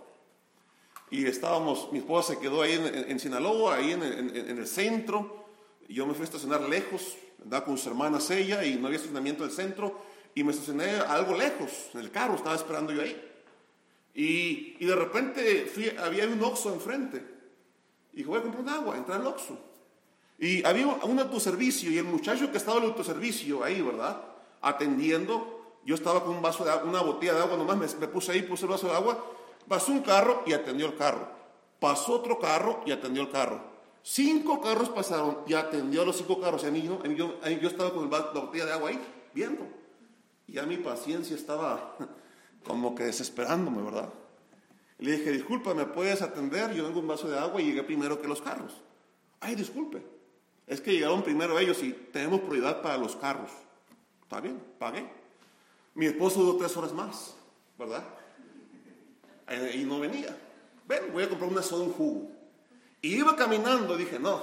[1.11, 5.47] y estábamos, mi esposa se quedó ahí en, Sinaloa, ahí en, el centro.
[5.89, 9.45] Yo me fui a estacionar lejos, andaba con sus hermanas ella y no había estacionamiento
[9.45, 10.01] del centro
[10.35, 13.21] y me estacioné algo lejos, en el carro, estaba esperando yo ahí.
[14.15, 17.25] Y, y de repente fui, había un Oxxo enfrente.
[18.13, 19.59] Y dije, voy a comprar un agua, entré al Oxxo.
[20.39, 24.23] Y había un autoservicio y el muchacho que estaba en el autoservicio ahí, ¿verdad?
[24.61, 28.31] Atendiendo, yo estaba con un vaso de agua, una botella de agua, nomás me, puse
[28.31, 29.25] ahí, puse el vaso de agua,
[29.69, 31.29] pasó un carro y atendió el carro.
[31.81, 33.61] Pasó otro carro y atendió el carro.
[34.03, 36.65] Cinco carros pasaron y atendió a los cinco carros.
[36.65, 39.01] Y a mí, yo, yo, estaba con la botella de agua ahí,
[39.35, 39.67] viendo.
[40.47, 41.97] Y ya mi paciencia estaba
[42.65, 44.09] como que desesperándome, ¿verdad?
[44.99, 46.73] Le dije, disculpa, ¿me puedes atender?
[46.73, 48.73] Yo tengo un vaso de agua y llegué primero que los carros.
[49.41, 50.03] Ay, disculpe.
[50.67, 53.51] Es que llegaron primero ellos y tenemos prioridad para los carros.
[54.23, 55.09] Está bien, pagué.
[55.95, 57.37] Mi esposo duró tres horas más,
[57.79, 58.05] ¿verdad?
[59.49, 60.37] Eh, y no venía.
[60.87, 62.31] Ven, voy a comprar una soda, un jugo.
[63.01, 64.41] Y iba caminando, dije, no,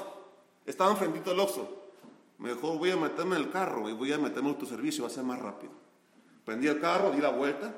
[0.65, 1.83] estaba enfrentito del Oxxo.
[2.37, 5.13] Mejor voy a meterme en el carro y voy a meterme en autoservicio, va a
[5.13, 5.71] ser más rápido.
[6.43, 7.73] Prendí el carro, di la vuelta.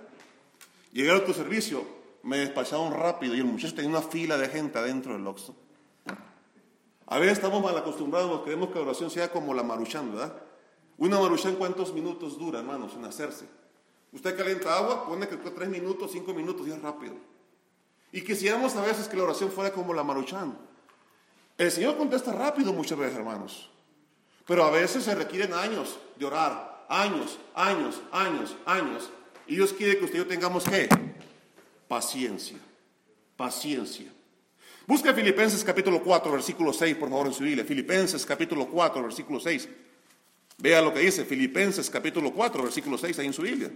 [0.92, 1.86] Llegué al autoservicio,
[2.24, 5.56] me despacharon rápido y el muchacho tenía una fila de gente adentro del Oxxo.
[7.10, 10.34] A veces estamos mal acostumbrados, queremos que la oración sea como la maruchan, ¿verdad?
[10.98, 13.46] Una maruchan, ¿cuántos minutos dura, hermanos, en hacerse?
[14.12, 17.15] Usted calienta agua, pone que tres minutos, cinco minutos, y es rápido.
[18.12, 20.58] Y quisiéramos a veces que la oración fuera como la maruchan.
[21.58, 23.70] El Señor contesta rápido muchas veces, hermanos.
[24.46, 29.10] Pero a veces se requieren años de orar, años, años, años, años.
[29.46, 30.88] Y Dios quiere que usted y yo tengamos qué?
[31.88, 32.58] Paciencia,
[33.36, 34.12] paciencia.
[34.86, 37.65] Busca Filipenses capítulo 4, versículo 6, por favor, en su Biblia.
[37.65, 39.67] Filipenses capítulo 4, versículo 6.
[40.60, 43.70] Vea lo que dice Filipenses capítulo 4, versículo 6, ahí en su Biblia.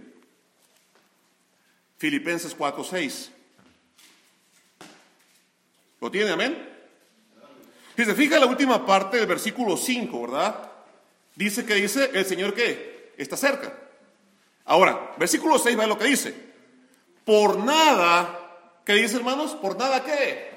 [2.02, 3.30] Filipenses 4, 6.
[6.00, 6.68] ¿Lo tiene, amén?
[7.94, 10.68] Si se fija la última parte del versículo 5, ¿verdad?
[11.36, 13.72] Dice que dice el Señor que está cerca.
[14.64, 16.34] Ahora, versículo 6 ve lo que dice.
[17.24, 18.50] Por nada,
[18.84, 19.52] ¿qué dice hermanos?
[19.52, 20.50] Por nada qué.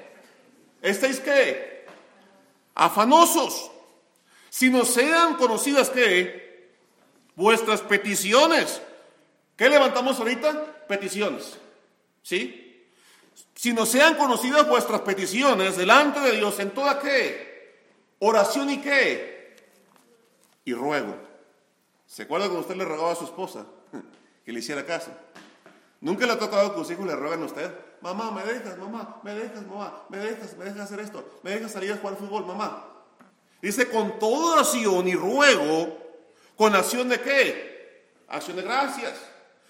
[0.82, 1.86] ¿Estáis qué?
[2.74, 3.70] Afanosos.
[4.50, 6.72] Si no sean conocidas qué?
[7.36, 8.82] Vuestras peticiones.
[9.56, 10.72] ¿Qué levantamos ahorita?
[10.88, 11.58] Peticiones.
[12.22, 12.88] ¿Sí?
[13.54, 17.84] Si no sean conocidas vuestras peticiones delante de Dios en toda qué?
[18.18, 19.56] Oración y qué?
[20.64, 21.16] Y ruego.
[22.06, 23.66] ¿Se acuerda cuando usted le rogaba a su esposa
[24.44, 25.10] que le hiciera caso?
[26.00, 27.70] Nunca le ha tocado que sus hijos le rueguen a usted.
[28.00, 31.72] Mamá, me dejas, mamá, me dejas, mamá, me dejas, me dejas hacer esto, me dejas
[31.72, 32.84] salir a jugar fútbol, mamá.
[33.62, 35.98] Dice, con toda oración y ruego,
[36.56, 38.12] con acción de qué?
[38.28, 39.14] Acción de gracias.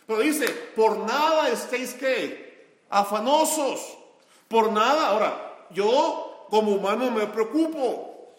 [0.06, 1.96] Pero dice, por nada estéis
[2.88, 3.96] afanosos
[4.48, 5.08] por nada.
[5.08, 8.34] Ahora, yo como humano me preocupo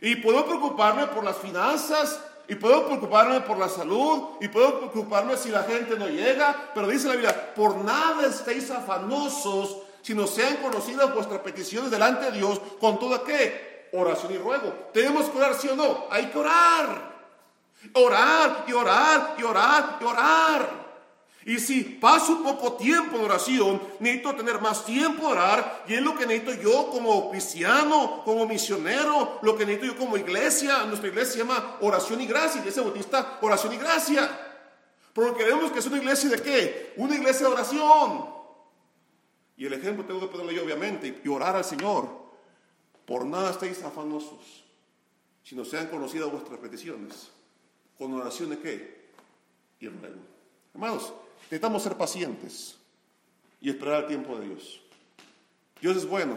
[0.00, 5.36] y puedo preocuparme por las finanzas y puedo preocuparme por la salud y puedo preocuparme
[5.36, 10.56] si la gente no llega, pero dice la Biblia, por nada estéis afanosos, sino sean
[10.56, 13.88] conocidas vuestras peticiones delante de Dios con toda qué?
[13.92, 14.72] Oración y ruego.
[14.92, 16.06] ¿Tenemos que orar sí o no?
[16.10, 17.10] Hay que orar.
[17.94, 20.89] Orar y orar y orar orar.
[21.46, 25.84] Y si paso poco tiempo de oración, necesito tener más tiempo de orar.
[25.88, 30.18] Y es lo que necesito yo como cristiano, como misionero, lo que necesito yo como
[30.18, 30.84] iglesia.
[30.84, 32.60] Nuestra iglesia se llama oración y gracia.
[32.60, 34.48] Iglesia bautista, oración y gracia.
[35.14, 36.92] Porque queremos que es una iglesia de qué?
[36.96, 38.40] Una iglesia de oración.
[39.56, 42.08] Y el ejemplo tengo que ponerlo yo, obviamente, y orar al Señor.
[43.06, 44.64] Por nada estéis afanosos,
[45.42, 47.30] si no sean conocidas vuestras peticiones.
[47.98, 49.10] ¿Con oración de qué?
[49.80, 50.20] Y ruego.
[50.72, 51.12] Hermanos,
[51.44, 52.76] Necesitamos ser pacientes
[53.60, 54.80] y esperar el tiempo de Dios.
[55.80, 56.36] Dios es bueno,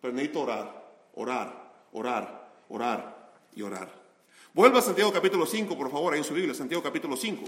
[0.00, 3.92] pero necesito orar, orar, orar, orar y orar.
[4.52, 7.44] Vuelva a Santiago capítulo 5, por favor, ahí en su Biblia, Santiago capítulo 5.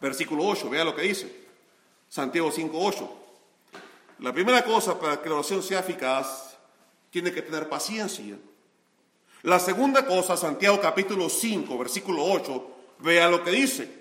[0.00, 1.46] Versículo 8, vea lo que dice.
[2.08, 3.10] Santiago 5, 8.
[4.20, 6.56] La primera cosa para que la oración sea eficaz,
[7.10, 8.36] tiene que tener paciencia.
[9.42, 13.97] La segunda cosa, Santiago capítulo 5, versículo 8, vea lo que dice.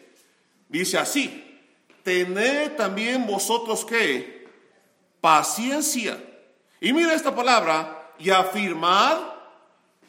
[0.69, 1.61] Dice así,
[2.03, 4.47] tened también vosotros que
[5.21, 6.21] paciencia.
[6.79, 9.17] Y mira esta palabra, y afirmad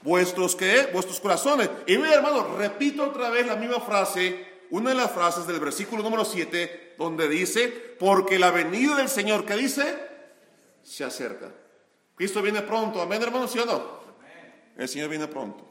[0.03, 1.68] vuestros que vuestros corazones.
[1.87, 6.03] Y mira hermano, repito otra vez la misma frase, una de las frases del versículo
[6.03, 7.68] número 7, donde dice,
[7.99, 9.97] porque la venida del Señor, ¿qué dice?
[10.83, 11.53] Se acerca.
[12.14, 13.99] Cristo viene pronto, amén hermano, ¿sí o no?
[14.77, 15.68] El Señor viene pronto.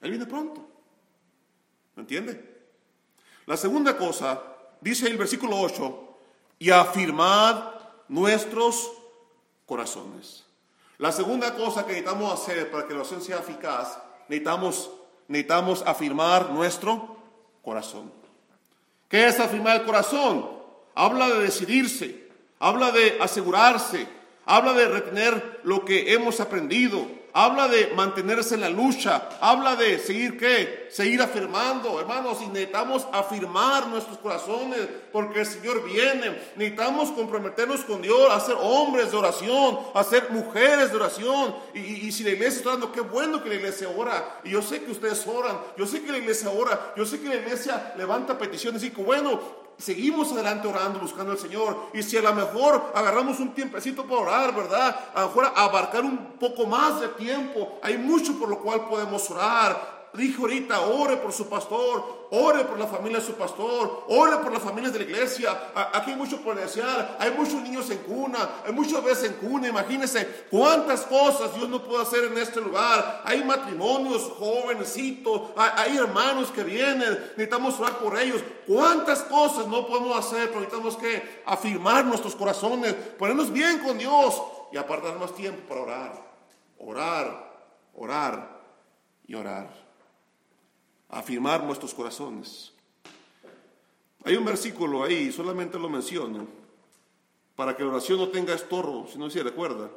[0.00, 0.68] Él viene pronto.
[1.94, 2.51] ¿Me entiende?
[3.52, 4.40] La segunda cosa,
[4.80, 6.08] dice el versículo 8,
[6.58, 7.64] y afirmad
[8.08, 8.90] nuestros
[9.66, 10.46] corazones.
[10.96, 13.98] La segunda cosa que necesitamos hacer para que la oración sea eficaz,
[14.30, 14.90] necesitamos,
[15.28, 17.18] necesitamos afirmar nuestro
[17.62, 18.10] corazón.
[19.10, 20.48] ¿Qué es afirmar el corazón?
[20.94, 24.08] Habla de decidirse, habla de asegurarse,
[24.46, 29.98] habla de retener lo que hemos aprendido, habla de mantenerse en la lucha, habla de
[29.98, 34.80] seguir qué, seguir afirmando, hermanos, y necesitamos afirmar nuestros corazones
[35.12, 40.30] porque el Señor viene, necesitamos comprometernos con Dios a ser hombres de oración, a ser
[40.30, 44.40] mujeres de oración, y, si la iglesia está orando, qué bueno que la iglesia ora,
[44.44, 47.28] y yo sé que ustedes oran, yo sé que la iglesia ora, yo sé que
[47.28, 49.40] la iglesia levanta peticiones y que bueno,
[49.82, 51.88] seguimos adelante orando, buscando al Señor.
[51.92, 54.96] Y si a lo mejor agarramos un tiempecito para orar, ¿verdad?
[55.14, 57.80] A lo mejor abarcar un poco más de tiempo.
[57.82, 62.78] Hay mucho por lo cual podemos orar dijo ahorita, ore por su pastor, ore por
[62.78, 65.72] la familia de su pastor, ore por las familias de la iglesia.
[65.74, 69.68] Aquí hay mucho desear, hay muchos niños en cuna, hay muchos bebés en cuna.
[69.68, 73.22] Imagínense cuántas cosas Dios no puede hacer en este lugar.
[73.24, 78.42] Hay matrimonios jovencitos, hay, hermanos que vienen, necesitamos orar por ellos.
[78.66, 84.42] Cuántas cosas no podemos hacer, pero necesitamos que afirmar nuestros corazones, ponernos bien con Dios
[84.72, 86.26] y apartar más tiempo para orar,
[86.78, 87.52] orar,
[87.94, 88.60] orar
[89.26, 89.81] y orar
[91.12, 92.72] afirmar nuestros corazones.
[94.24, 96.48] Hay un versículo ahí, solamente lo menciono,
[97.54, 99.90] para que la oración no tenga estorbo, si no se recuerda.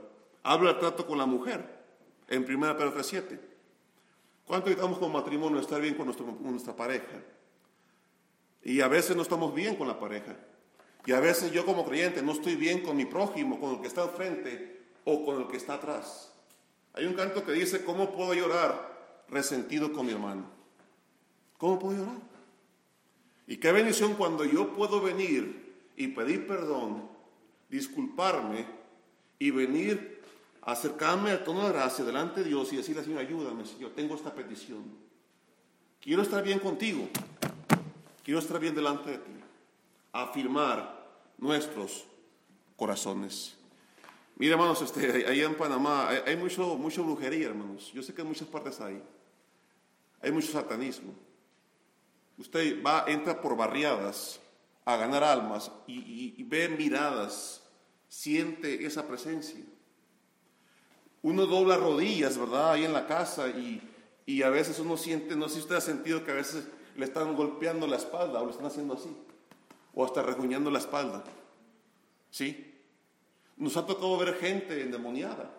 [0.43, 1.83] Habla el trato con la mujer,
[2.27, 3.39] en 1 Pedro 7.
[4.45, 7.23] ¿Cuánto necesitamos como matrimonio estar bien con, con nuestra pareja?
[8.61, 10.35] Y a veces no estamos bien con la pareja.
[11.05, 13.87] Y a veces yo como creyente no estoy bien con mi prójimo, con el que
[13.87, 16.33] está al frente o con el que está atrás.
[16.93, 20.54] Hay un canto que dice, ¿cómo puedo llorar resentido con mi hermano?
[21.57, 22.17] ¿Cómo puedo orar?
[23.47, 27.07] Y qué bendición cuando yo puedo venir y pedir perdón,
[27.69, 28.65] disculparme
[29.39, 30.21] y venir,
[30.61, 34.33] acercarme al tono de gracia delante de Dios y decirle, Señor, ayúdame, Señor, tengo esta
[34.33, 34.83] petición.
[36.01, 37.07] Quiero estar bien contigo.
[38.23, 39.31] Quiero estar bien delante de ti.
[40.11, 41.05] Afirmar
[41.37, 42.05] nuestros
[42.75, 43.55] corazones.
[44.37, 47.91] Mira, hermanos, este, ahí en Panamá hay, hay, mucho, mucho brujería, hermanos.
[47.93, 49.01] Yo sé que en muchas partes hay.
[50.21, 51.13] Hay mucho satanismo.
[52.37, 54.39] Usted va, entra por barriadas
[54.83, 57.63] a ganar almas y, ve miradas,
[58.07, 59.63] siente esa presencia.
[61.21, 62.73] Uno dobla rodillas, ¿verdad?
[62.73, 63.81] Ahí en la casa y,
[64.25, 67.05] y a veces uno siente, no sé si usted ha sentido que a veces le
[67.05, 69.09] están golpeando la espalda o le están haciendo así,
[69.93, 71.23] o hasta reguñando la espalda.
[72.29, 72.73] ¿Sí?
[73.57, 75.49] Nos ha tocado ver gente endemoniada.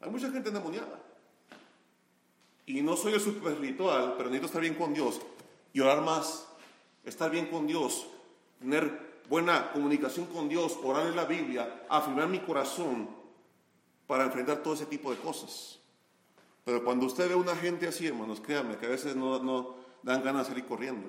[0.00, 1.07] Hay mucha gente endemoniada
[2.68, 5.22] y no soy el super espiritual, pero necesito estar bien con Dios
[5.72, 6.46] y orar más,
[7.02, 8.06] estar bien con Dios,
[8.58, 13.08] tener buena comunicación con Dios, orar en la Biblia, afirmar mi corazón
[14.06, 15.78] para enfrentar todo ese tipo de cosas.
[16.66, 20.22] Pero cuando usted ve a una gente así, hermanos, créanme que a veces no, dan
[20.22, 21.08] ganas de salir corriendo.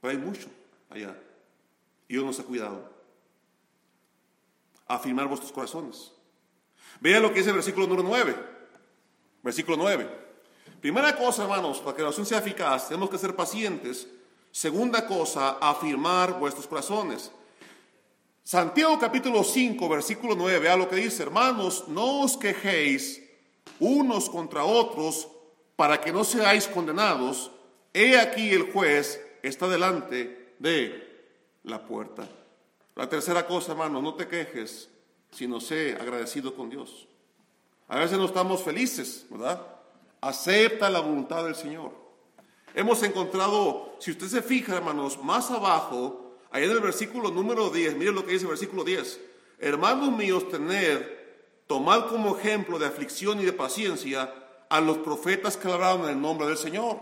[0.00, 0.48] Pero hay mucho
[0.90, 1.16] allá.
[2.08, 2.90] Y Dios nos ha cuidado.
[4.88, 6.10] Afirmar vuestros corazones.
[7.00, 8.53] Vea lo que dice el versículo número 9.
[9.44, 10.08] Versículo 9.
[10.80, 14.08] Primera cosa, hermanos, para que la oración sea eficaz, tenemos que ser pacientes.
[14.50, 17.30] Segunda cosa, afirmar vuestros corazones.
[18.42, 23.22] Santiago capítulo 5, versículo 9, vea lo que dice, hermanos, no os quejéis
[23.80, 25.28] unos contra otros
[25.76, 27.50] para que no seáis condenados.
[27.92, 32.26] He aquí el juez está delante de la puerta.
[32.94, 34.88] La tercera cosa, hermanos, no te quejes,
[35.32, 37.08] sino sé agradecido con Dios.
[37.88, 39.60] A veces no estamos felices, ¿verdad?
[40.20, 41.92] Acepta la voluntad del Señor.
[42.74, 47.96] Hemos encontrado, si usted se fija, hermanos, más abajo, ahí en el versículo número 10,
[47.96, 49.20] miren lo que dice el versículo 10.
[49.60, 51.02] Hermanos míos, tened,
[51.66, 54.32] tomad como ejemplo de aflicción y de paciencia
[54.68, 56.98] a los profetas que hablaron en el nombre del Señor.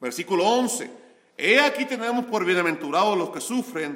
[0.00, 0.90] Versículo 11.
[1.36, 3.94] He aquí tenemos por bienaventurados los que sufren.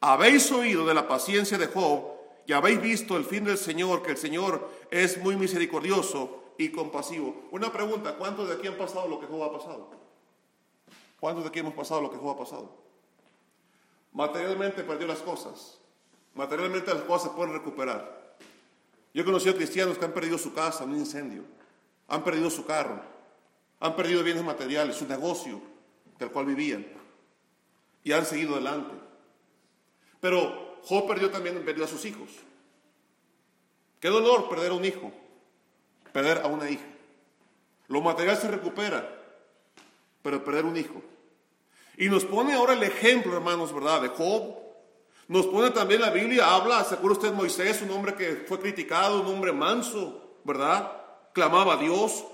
[0.00, 4.12] Habéis oído de la paciencia de Job y habéis visto el fin del Señor, que
[4.12, 7.48] el Señor es muy misericordioso y compasivo.
[7.50, 9.90] Una pregunta, ¿cuántos de aquí han pasado lo que Job ha pasado?
[11.18, 12.76] ¿Cuántos de aquí hemos pasado lo que Job ha pasado?
[14.12, 15.78] Materialmente perdió las cosas.
[16.34, 18.36] Materialmente las cosas se pueden recuperar.
[19.12, 21.42] Yo he conocido cristianos que han perdido su casa en un incendio,
[22.08, 23.00] han perdido su carro,
[23.80, 25.60] han perdido bienes materiales, su negocio
[26.18, 26.86] del cual vivían
[28.04, 28.94] y han seguido adelante.
[30.20, 32.30] Pero Job perdió también, perdió a sus hijos.
[34.00, 35.12] Qué dolor perder a un hijo,
[36.12, 36.86] perder a una hija.
[37.88, 39.08] Lo material se recupera,
[40.22, 41.02] pero perder un hijo.
[41.96, 44.00] Y nos pone ahora el ejemplo, hermanos, ¿verdad?
[44.00, 44.56] De Job.
[45.28, 49.20] Nos pone también la Biblia, habla, ¿se acuerda usted Moisés, un hombre que fue criticado,
[49.20, 50.90] un hombre manso, ¿verdad?
[51.32, 52.24] Clamaba a Dios.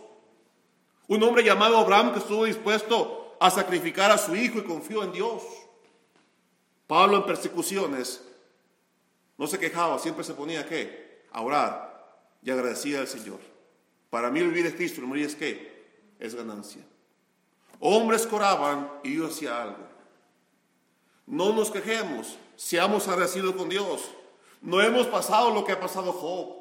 [1.09, 5.13] Un hombre llamado Abraham que estuvo dispuesto a sacrificar a su hijo y confió en
[5.13, 5.43] Dios.
[6.87, 8.26] Pablo en persecuciones
[9.39, 11.25] no se quejaba, siempre se ponía ¿qué?
[11.33, 13.41] A orar y agradecía al Señor.
[14.11, 15.85] Para mí vivir es Cristo, morir es qué?
[16.19, 16.83] Es ganancia.
[17.81, 19.87] Hombres coraban y yo hacía algo.
[21.27, 24.11] No nos quejemos, seamos agradecidos con Dios.
[24.63, 26.57] No hemos pasado lo que ha pasado Job.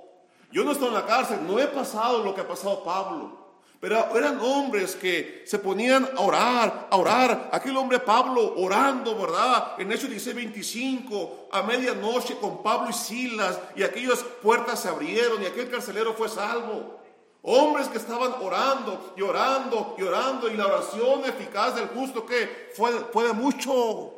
[0.52, 3.45] Yo no estoy en la cárcel, no he pasado lo que ha pasado Pablo.
[3.86, 7.52] Pero eran hombres que se ponían a orar, a orar.
[7.54, 9.80] Aquel hombre Pablo orando, ¿verdad?
[9.80, 15.40] En Hechos 16, 25, a medianoche con Pablo y Silas, y aquellas puertas se abrieron
[15.40, 17.00] y aquel carcelero fue salvo.
[17.44, 22.72] Hombres que estaban orando y orando y orando, y la oración eficaz del justo que
[22.74, 24.16] fue, fue de mucho.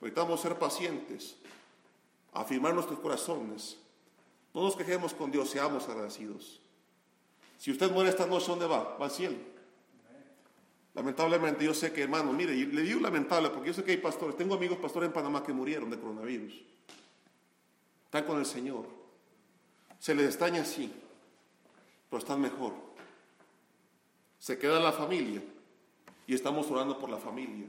[0.00, 1.34] Necesitamos ser pacientes,
[2.32, 3.76] afirmar nuestros corazones.
[4.54, 6.61] No nos quejemos con Dios, seamos agradecidos.
[7.62, 8.96] Si usted muere esta noche, ¿dónde va?
[8.98, 9.36] Va al cielo.
[10.94, 14.36] Lamentablemente, yo sé que, hermano, mire, le digo lamentable porque yo sé que hay pastores,
[14.36, 16.60] tengo amigos pastores en Panamá que murieron de coronavirus.
[18.06, 18.84] Están con el Señor.
[20.00, 20.92] Se les extraña así,
[22.10, 22.72] pero están mejor.
[24.40, 25.40] Se queda la familia
[26.26, 27.68] y estamos orando por la familia.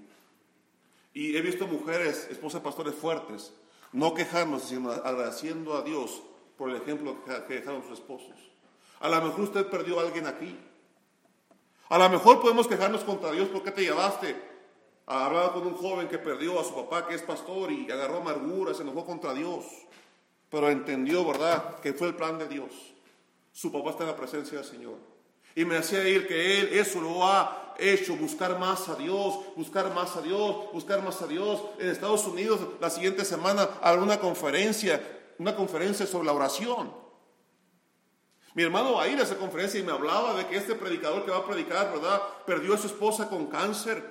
[1.14, 3.54] Y he visto mujeres, esposas de pastores fuertes,
[3.92, 6.24] no quejarnos, sino agradeciendo a Dios
[6.58, 8.53] por el ejemplo que dejaron sus esposos.
[9.04, 10.58] A lo mejor usted perdió a alguien aquí.
[11.90, 14.34] A lo mejor podemos quejarnos contra Dios porque te llevaste.
[15.06, 18.74] Hablaba con un joven que perdió a su papá que es pastor y agarró amargura,
[18.74, 19.66] se enojó contra Dios.
[20.50, 22.72] Pero entendió, ¿verdad?, que fue el plan de Dios.
[23.52, 24.96] Su papá está en la presencia del Señor.
[25.54, 29.94] Y me hacía ir que él eso lo ha hecho, buscar más a Dios, buscar
[29.94, 31.62] más a Dios, buscar más a Dios.
[31.78, 35.04] En Estados Unidos la siguiente semana habrá una conferencia,
[35.40, 37.03] una conferencia sobre la oración.
[38.56, 41.26] Mi hermano va a ir a esa conferencia y me hablaba de que este predicador
[41.26, 42.22] que va a predicar, ¿verdad?
[42.46, 44.04] Perdió a su esposa con cáncer.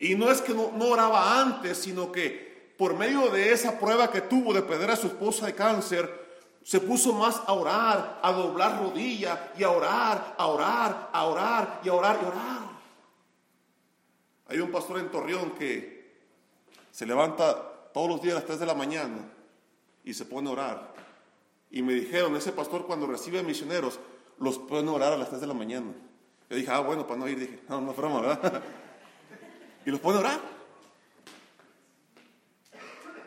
[0.00, 4.22] Y no es que no, oraba antes, sino que por medio de esa prueba que
[4.22, 6.28] tuvo de perder a su esposa de cáncer,
[6.64, 11.80] se puso más a orar, a doblar rodilla y a orar, a orar, a orar
[11.84, 12.68] y a orar y a orar.
[14.48, 15.98] Hay un pastor en Torreón que
[16.90, 19.30] se levanta todos los días a las 3 de la mañana
[20.04, 21.07] y se pone a orar.
[21.70, 23.98] Y me dijeron, ese pastor cuando recibe misioneros,
[24.38, 25.92] los pueden orar a las 3 de la mañana.
[26.48, 28.62] Yo dije, ah, bueno, para no ir, dije, no, no broma, ¿verdad?
[29.86, 30.40] y los pueden orar.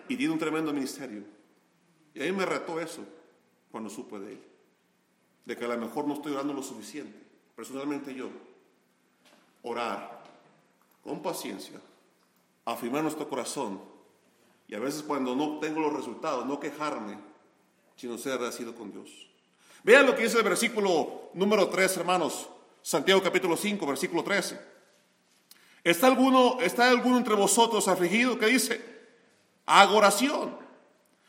[0.07, 1.23] Y tiene un tremendo ministerio.
[2.13, 3.01] Y ahí me retó eso
[3.71, 4.43] cuando supe de él.
[5.45, 7.17] De que a lo mejor no estoy orando lo suficiente.
[7.55, 8.29] Personalmente yo.
[9.61, 10.23] Orar
[11.03, 11.79] con paciencia.
[12.65, 13.79] Afirmar nuestro corazón.
[14.67, 17.30] Y a veces cuando no tengo los resultados, no quejarme
[18.01, 19.11] sino ser agradecido con Dios.
[19.83, 22.49] Vean lo que dice el versículo número 3, hermanos.
[22.81, 24.59] Santiago capítulo 5, versículo 13.
[25.83, 28.39] ¿Está alguno, ¿Está alguno entre vosotros afligido?
[28.39, 28.83] ¿Qué dice?
[29.67, 30.57] Haga oración.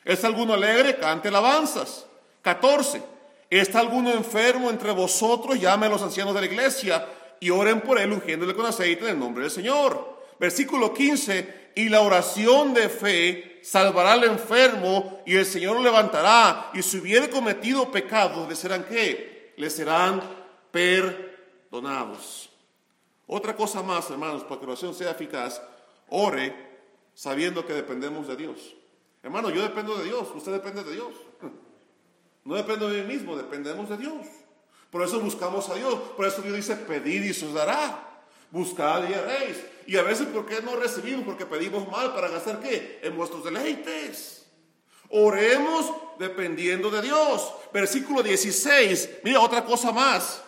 [0.02, 0.98] ¿Está alguno alegre?
[0.98, 2.06] Cante alabanzas.
[2.40, 3.02] 14.
[3.50, 5.60] ¿Está alguno enfermo entre vosotros?
[5.60, 7.06] Llame a los ancianos de la iglesia
[7.38, 10.11] y oren por él ungiéndole con aceite en el nombre del Señor.
[10.42, 11.70] Versículo 15.
[11.76, 16.72] Y la oración de fe salvará al enfermo y el Señor lo levantará.
[16.74, 19.54] Y si hubiere cometido pecado, ¿le serán qué?
[19.56, 20.20] Le serán
[20.72, 22.50] perdonados.
[23.28, 25.62] Otra cosa más, hermanos, para que la oración sea eficaz,
[26.08, 26.52] ore
[27.14, 28.74] sabiendo que dependemos de Dios.
[29.22, 31.12] Hermano, yo dependo de Dios, usted depende de Dios.
[32.44, 34.26] No dependo de mí mismo, dependemos de Dios.
[34.90, 35.94] Por eso buscamos a Dios.
[36.16, 38.24] Por eso Dios dice, pedir y se os dará.
[38.50, 39.58] Buscad y haréis.
[39.86, 41.24] Y a veces, ¿por qué no recibimos?
[41.24, 43.00] Porque pedimos mal para gastar qué?
[43.02, 44.46] En vuestros deleites.
[45.10, 47.52] Oremos dependiendo de Dios.
[47.72, 49.08] Versículo 16.
[49.24, 50.42] Mira, otra cosa más.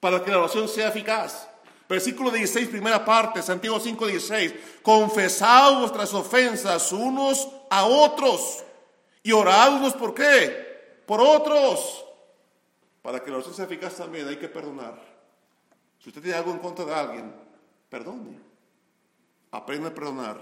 [0.00, 1.48] Para que la oración sea eficaz.
[1.88, 4.54] Versículo 16, primera parte, Santiago 5, 16.
[4.82, 8.64] Confesad vuestras ofensas unos a otros.
[9.22, 11.02] Y orad unos por qué?
[11.06, 12.04] Por otros.
[13.02, 15.00] Para que la oración sea eficaz también hay que perdonar.
[16.00, 17.34] Si usted tiene algo en contra de alguien,
[17.88, 18.45] perdone.
[19.50, 20.40] Aprenda a perdonar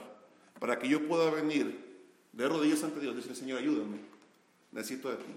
[0.59, 1.85] para que yo pueda venir
[2.33, 3.99] de rodillas ante Dios y decir, Señor, ayúdame.
[4.73, 5.35] Necesito de ti.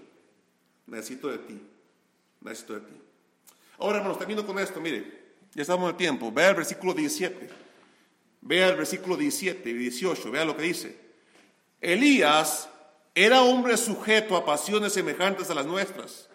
[0.86, 1.60] Necesito de ti.
[2.40, 2.94] Necesito de ti.
[3.78, 4.80] Ahora, hermanos, termino con esto.
[4.80, 6.32] Mire, ya estamos en tiempo.
[6.32, 7.48] Vea el versículo 17.
[8.40, 10.30] Vea el versículo 17 y 18.
[10.30, 10.96] Vea lo que dice.
[11.80, 12.68] Elías
[13.14, 16.28] era hombre sujeto a pasiones semejantes a las nuestras.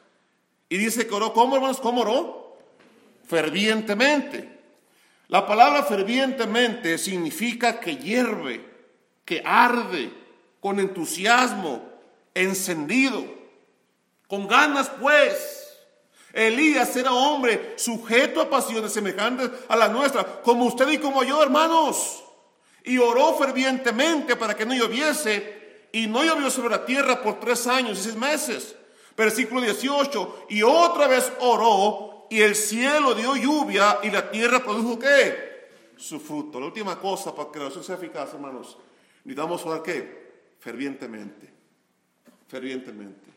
[0.69, 1.33] Y dice que oró.
[1.33, 1.79] ¿Cómo, hermanos?
[1.79, 2.43] ¿Cómo oró?
[3.25, 4.52] fervientemente.
[5.33, 8.63] La palabra fervientemente significa que hierve,
[9.25, 10.13] que arde,
[10.59, 11.81] con entusiasmo,
[12.35, 13.25] encendido,
[14.27, 15.79] con ganas pues.
[16.33, 21.41] Elías era hombre sujeto a pasiones semejantes a las nuestras, como usted y como yo,
[21.41, 22.23] hermanos.
[22.83, 27.65] Y oró fervientemente para que no lloviese, y no llovió sobre la tierra por tres
[27.65, 28.75] años y seis meses.
[29.17, 34.97] Versículo 18, y otra vez oró y el cielo dio lluvia y la tierra produjo
[34.97, 35.69] qué?
[35.95, 36.59] Su fruto.
[36.59, 38.75] La última cosa para que la oración sea eficaz, hermanos,
[39.23, 40.55] necesitamos orar qué?
[40.57, 41.47] Fervientemente.
[42.47, 43.29] Fervientemente.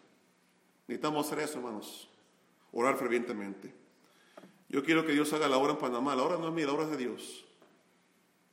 [0.88, 2.08] Necesitamos hacer eso, hermanos.
[2.72, 3.70] Orar fervientemente.
[4.70, 6.16] Yo quiero que Dios haga la obra en Panamá.
[6.16, 7.44] La obra no es mía, la obra es de Dios.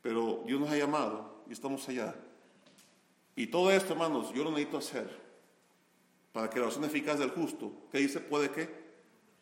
[0.02, 2.14] Pero Dios nos ha llamado y estamos allá.
[3.34, 5.08] Y todo esto, hermanos, yo lo necesito hacer
[6.32, 8.20] para que la oración eficaz del justo, ¿qué dice?
[8.20, 8.68] ¿Puede qué?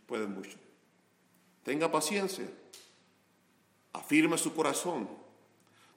[0.07, 0.59] Puede mucho.
[1.65, 2.49] Tenga paciencia.
[3.93, 5.09] Afirme su corazón.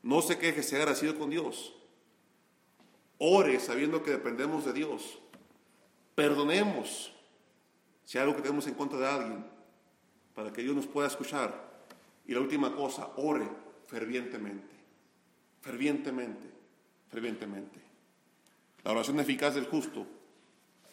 [0.03, 1.74] No se queje, sea agradecido con Dios.
[3.18, 5.20] Ore sabiendo que dependemos de Dios.
[6.13, 7.11] Perdonemos
[8.05, 9.45] si hay algo que tenemos en contra de alguien,
[10.36, 11.74] para que Dios nos pueda escuchar.
[12.28, 13.49] Y la última cosa, ore
[13.88, 14.76] fervientemente.
[15.61, 16.47] Fervientemente,
[17.09, 17.80] fervientemente.
[18.84, 20.05] La oración eficaz del justo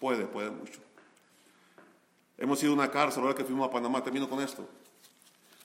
[0.00, 0.80] puede, puede mucho.
[2.42, 4.68] Hemos ido a una cárcel, ahora que fuimos a Panamá, termino con esto.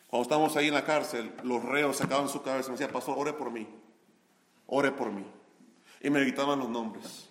[0.06, 3.16] Cuando estábamos ahí en la cárcel, los reos sacaban su cabeza y me decían, pastor,
[3.18, 3.68] ore por mí,
[4.68, 5.26] ore por mí.
[6.02, 7.30] Y me gritaban los nombres.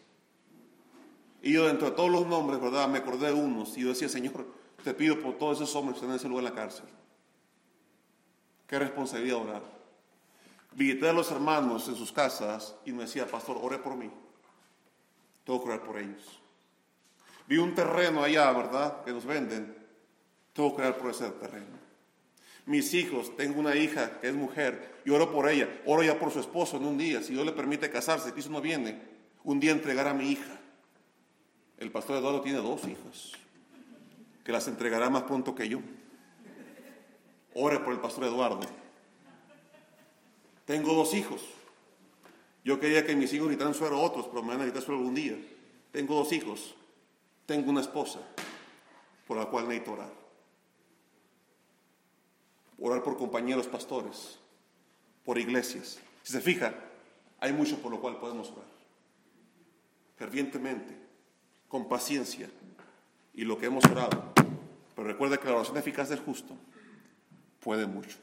[1.43, 2.89] Y yo dentro de todos los nombres, ¿verdad?
[2.89, 5.99] Me acordé de unos y yo decía, Señor, te pido por todos esos hombres que
[5.99, 6.87] están en ese lugar en la cárcel.
[8.67, 9.63] Qué responsabilidad orar.
[10.73, 14.11] Visité a los hermanos en sus casas y me decía, pastor, ore por mí.
[15.45, 16.41] Tengo que orar por ellos.
[17.47, 19.05] Vi un terreno allá, ¿verdad?
[19.05, 19.77] Que nos venden.
[20.53, 21.87] Tengo que orar por ese terreno
[22.67, 26.33] mis hijos, tengo una hija que es mujer y oro por ella, oro ya por
[26.33, 29.01] su esposo en un día, si Dios le permite casarse, si eso no viene,
[29.45, 30.61] un día entregar a mi hija.
[31.79, 33.33] El pastor Eduardo tiene dos hijas,
[34.45, 35.79] que las entregará más pronto que yo.
[37.55, 38.61] Ore por el pastor Eduardo.
[40.65, 41.43] Tengo dos hijos.
[42.65, 44.99] Yo quería que mis hijos necesitaran suero a otros, pero me van a necesitar suero
[44.99, 45.39] algún día.
[45.93, 46.75] Tengo dos hijos.
[47.47, 48.21] Tengo una esposa
[49.27, 50.27] por la cual necesito orar
[52.79, 54.39] orar por compañeros pastores,
[55.25, 55.99] por iglesias.
[56.23, 56.75] Si se fija,
[57.41, 58.67] hay mucho por lo cual podemos orar.
[60.17, 60.97] Fervientemente,
[61.69, 62.51] con paciencia
[63.35, 64.33] y lo que hemos orado.
[64.95, 66.55] Pero recuerda que la oración eficaz del justo
[67.61, 68.17] puede mucho.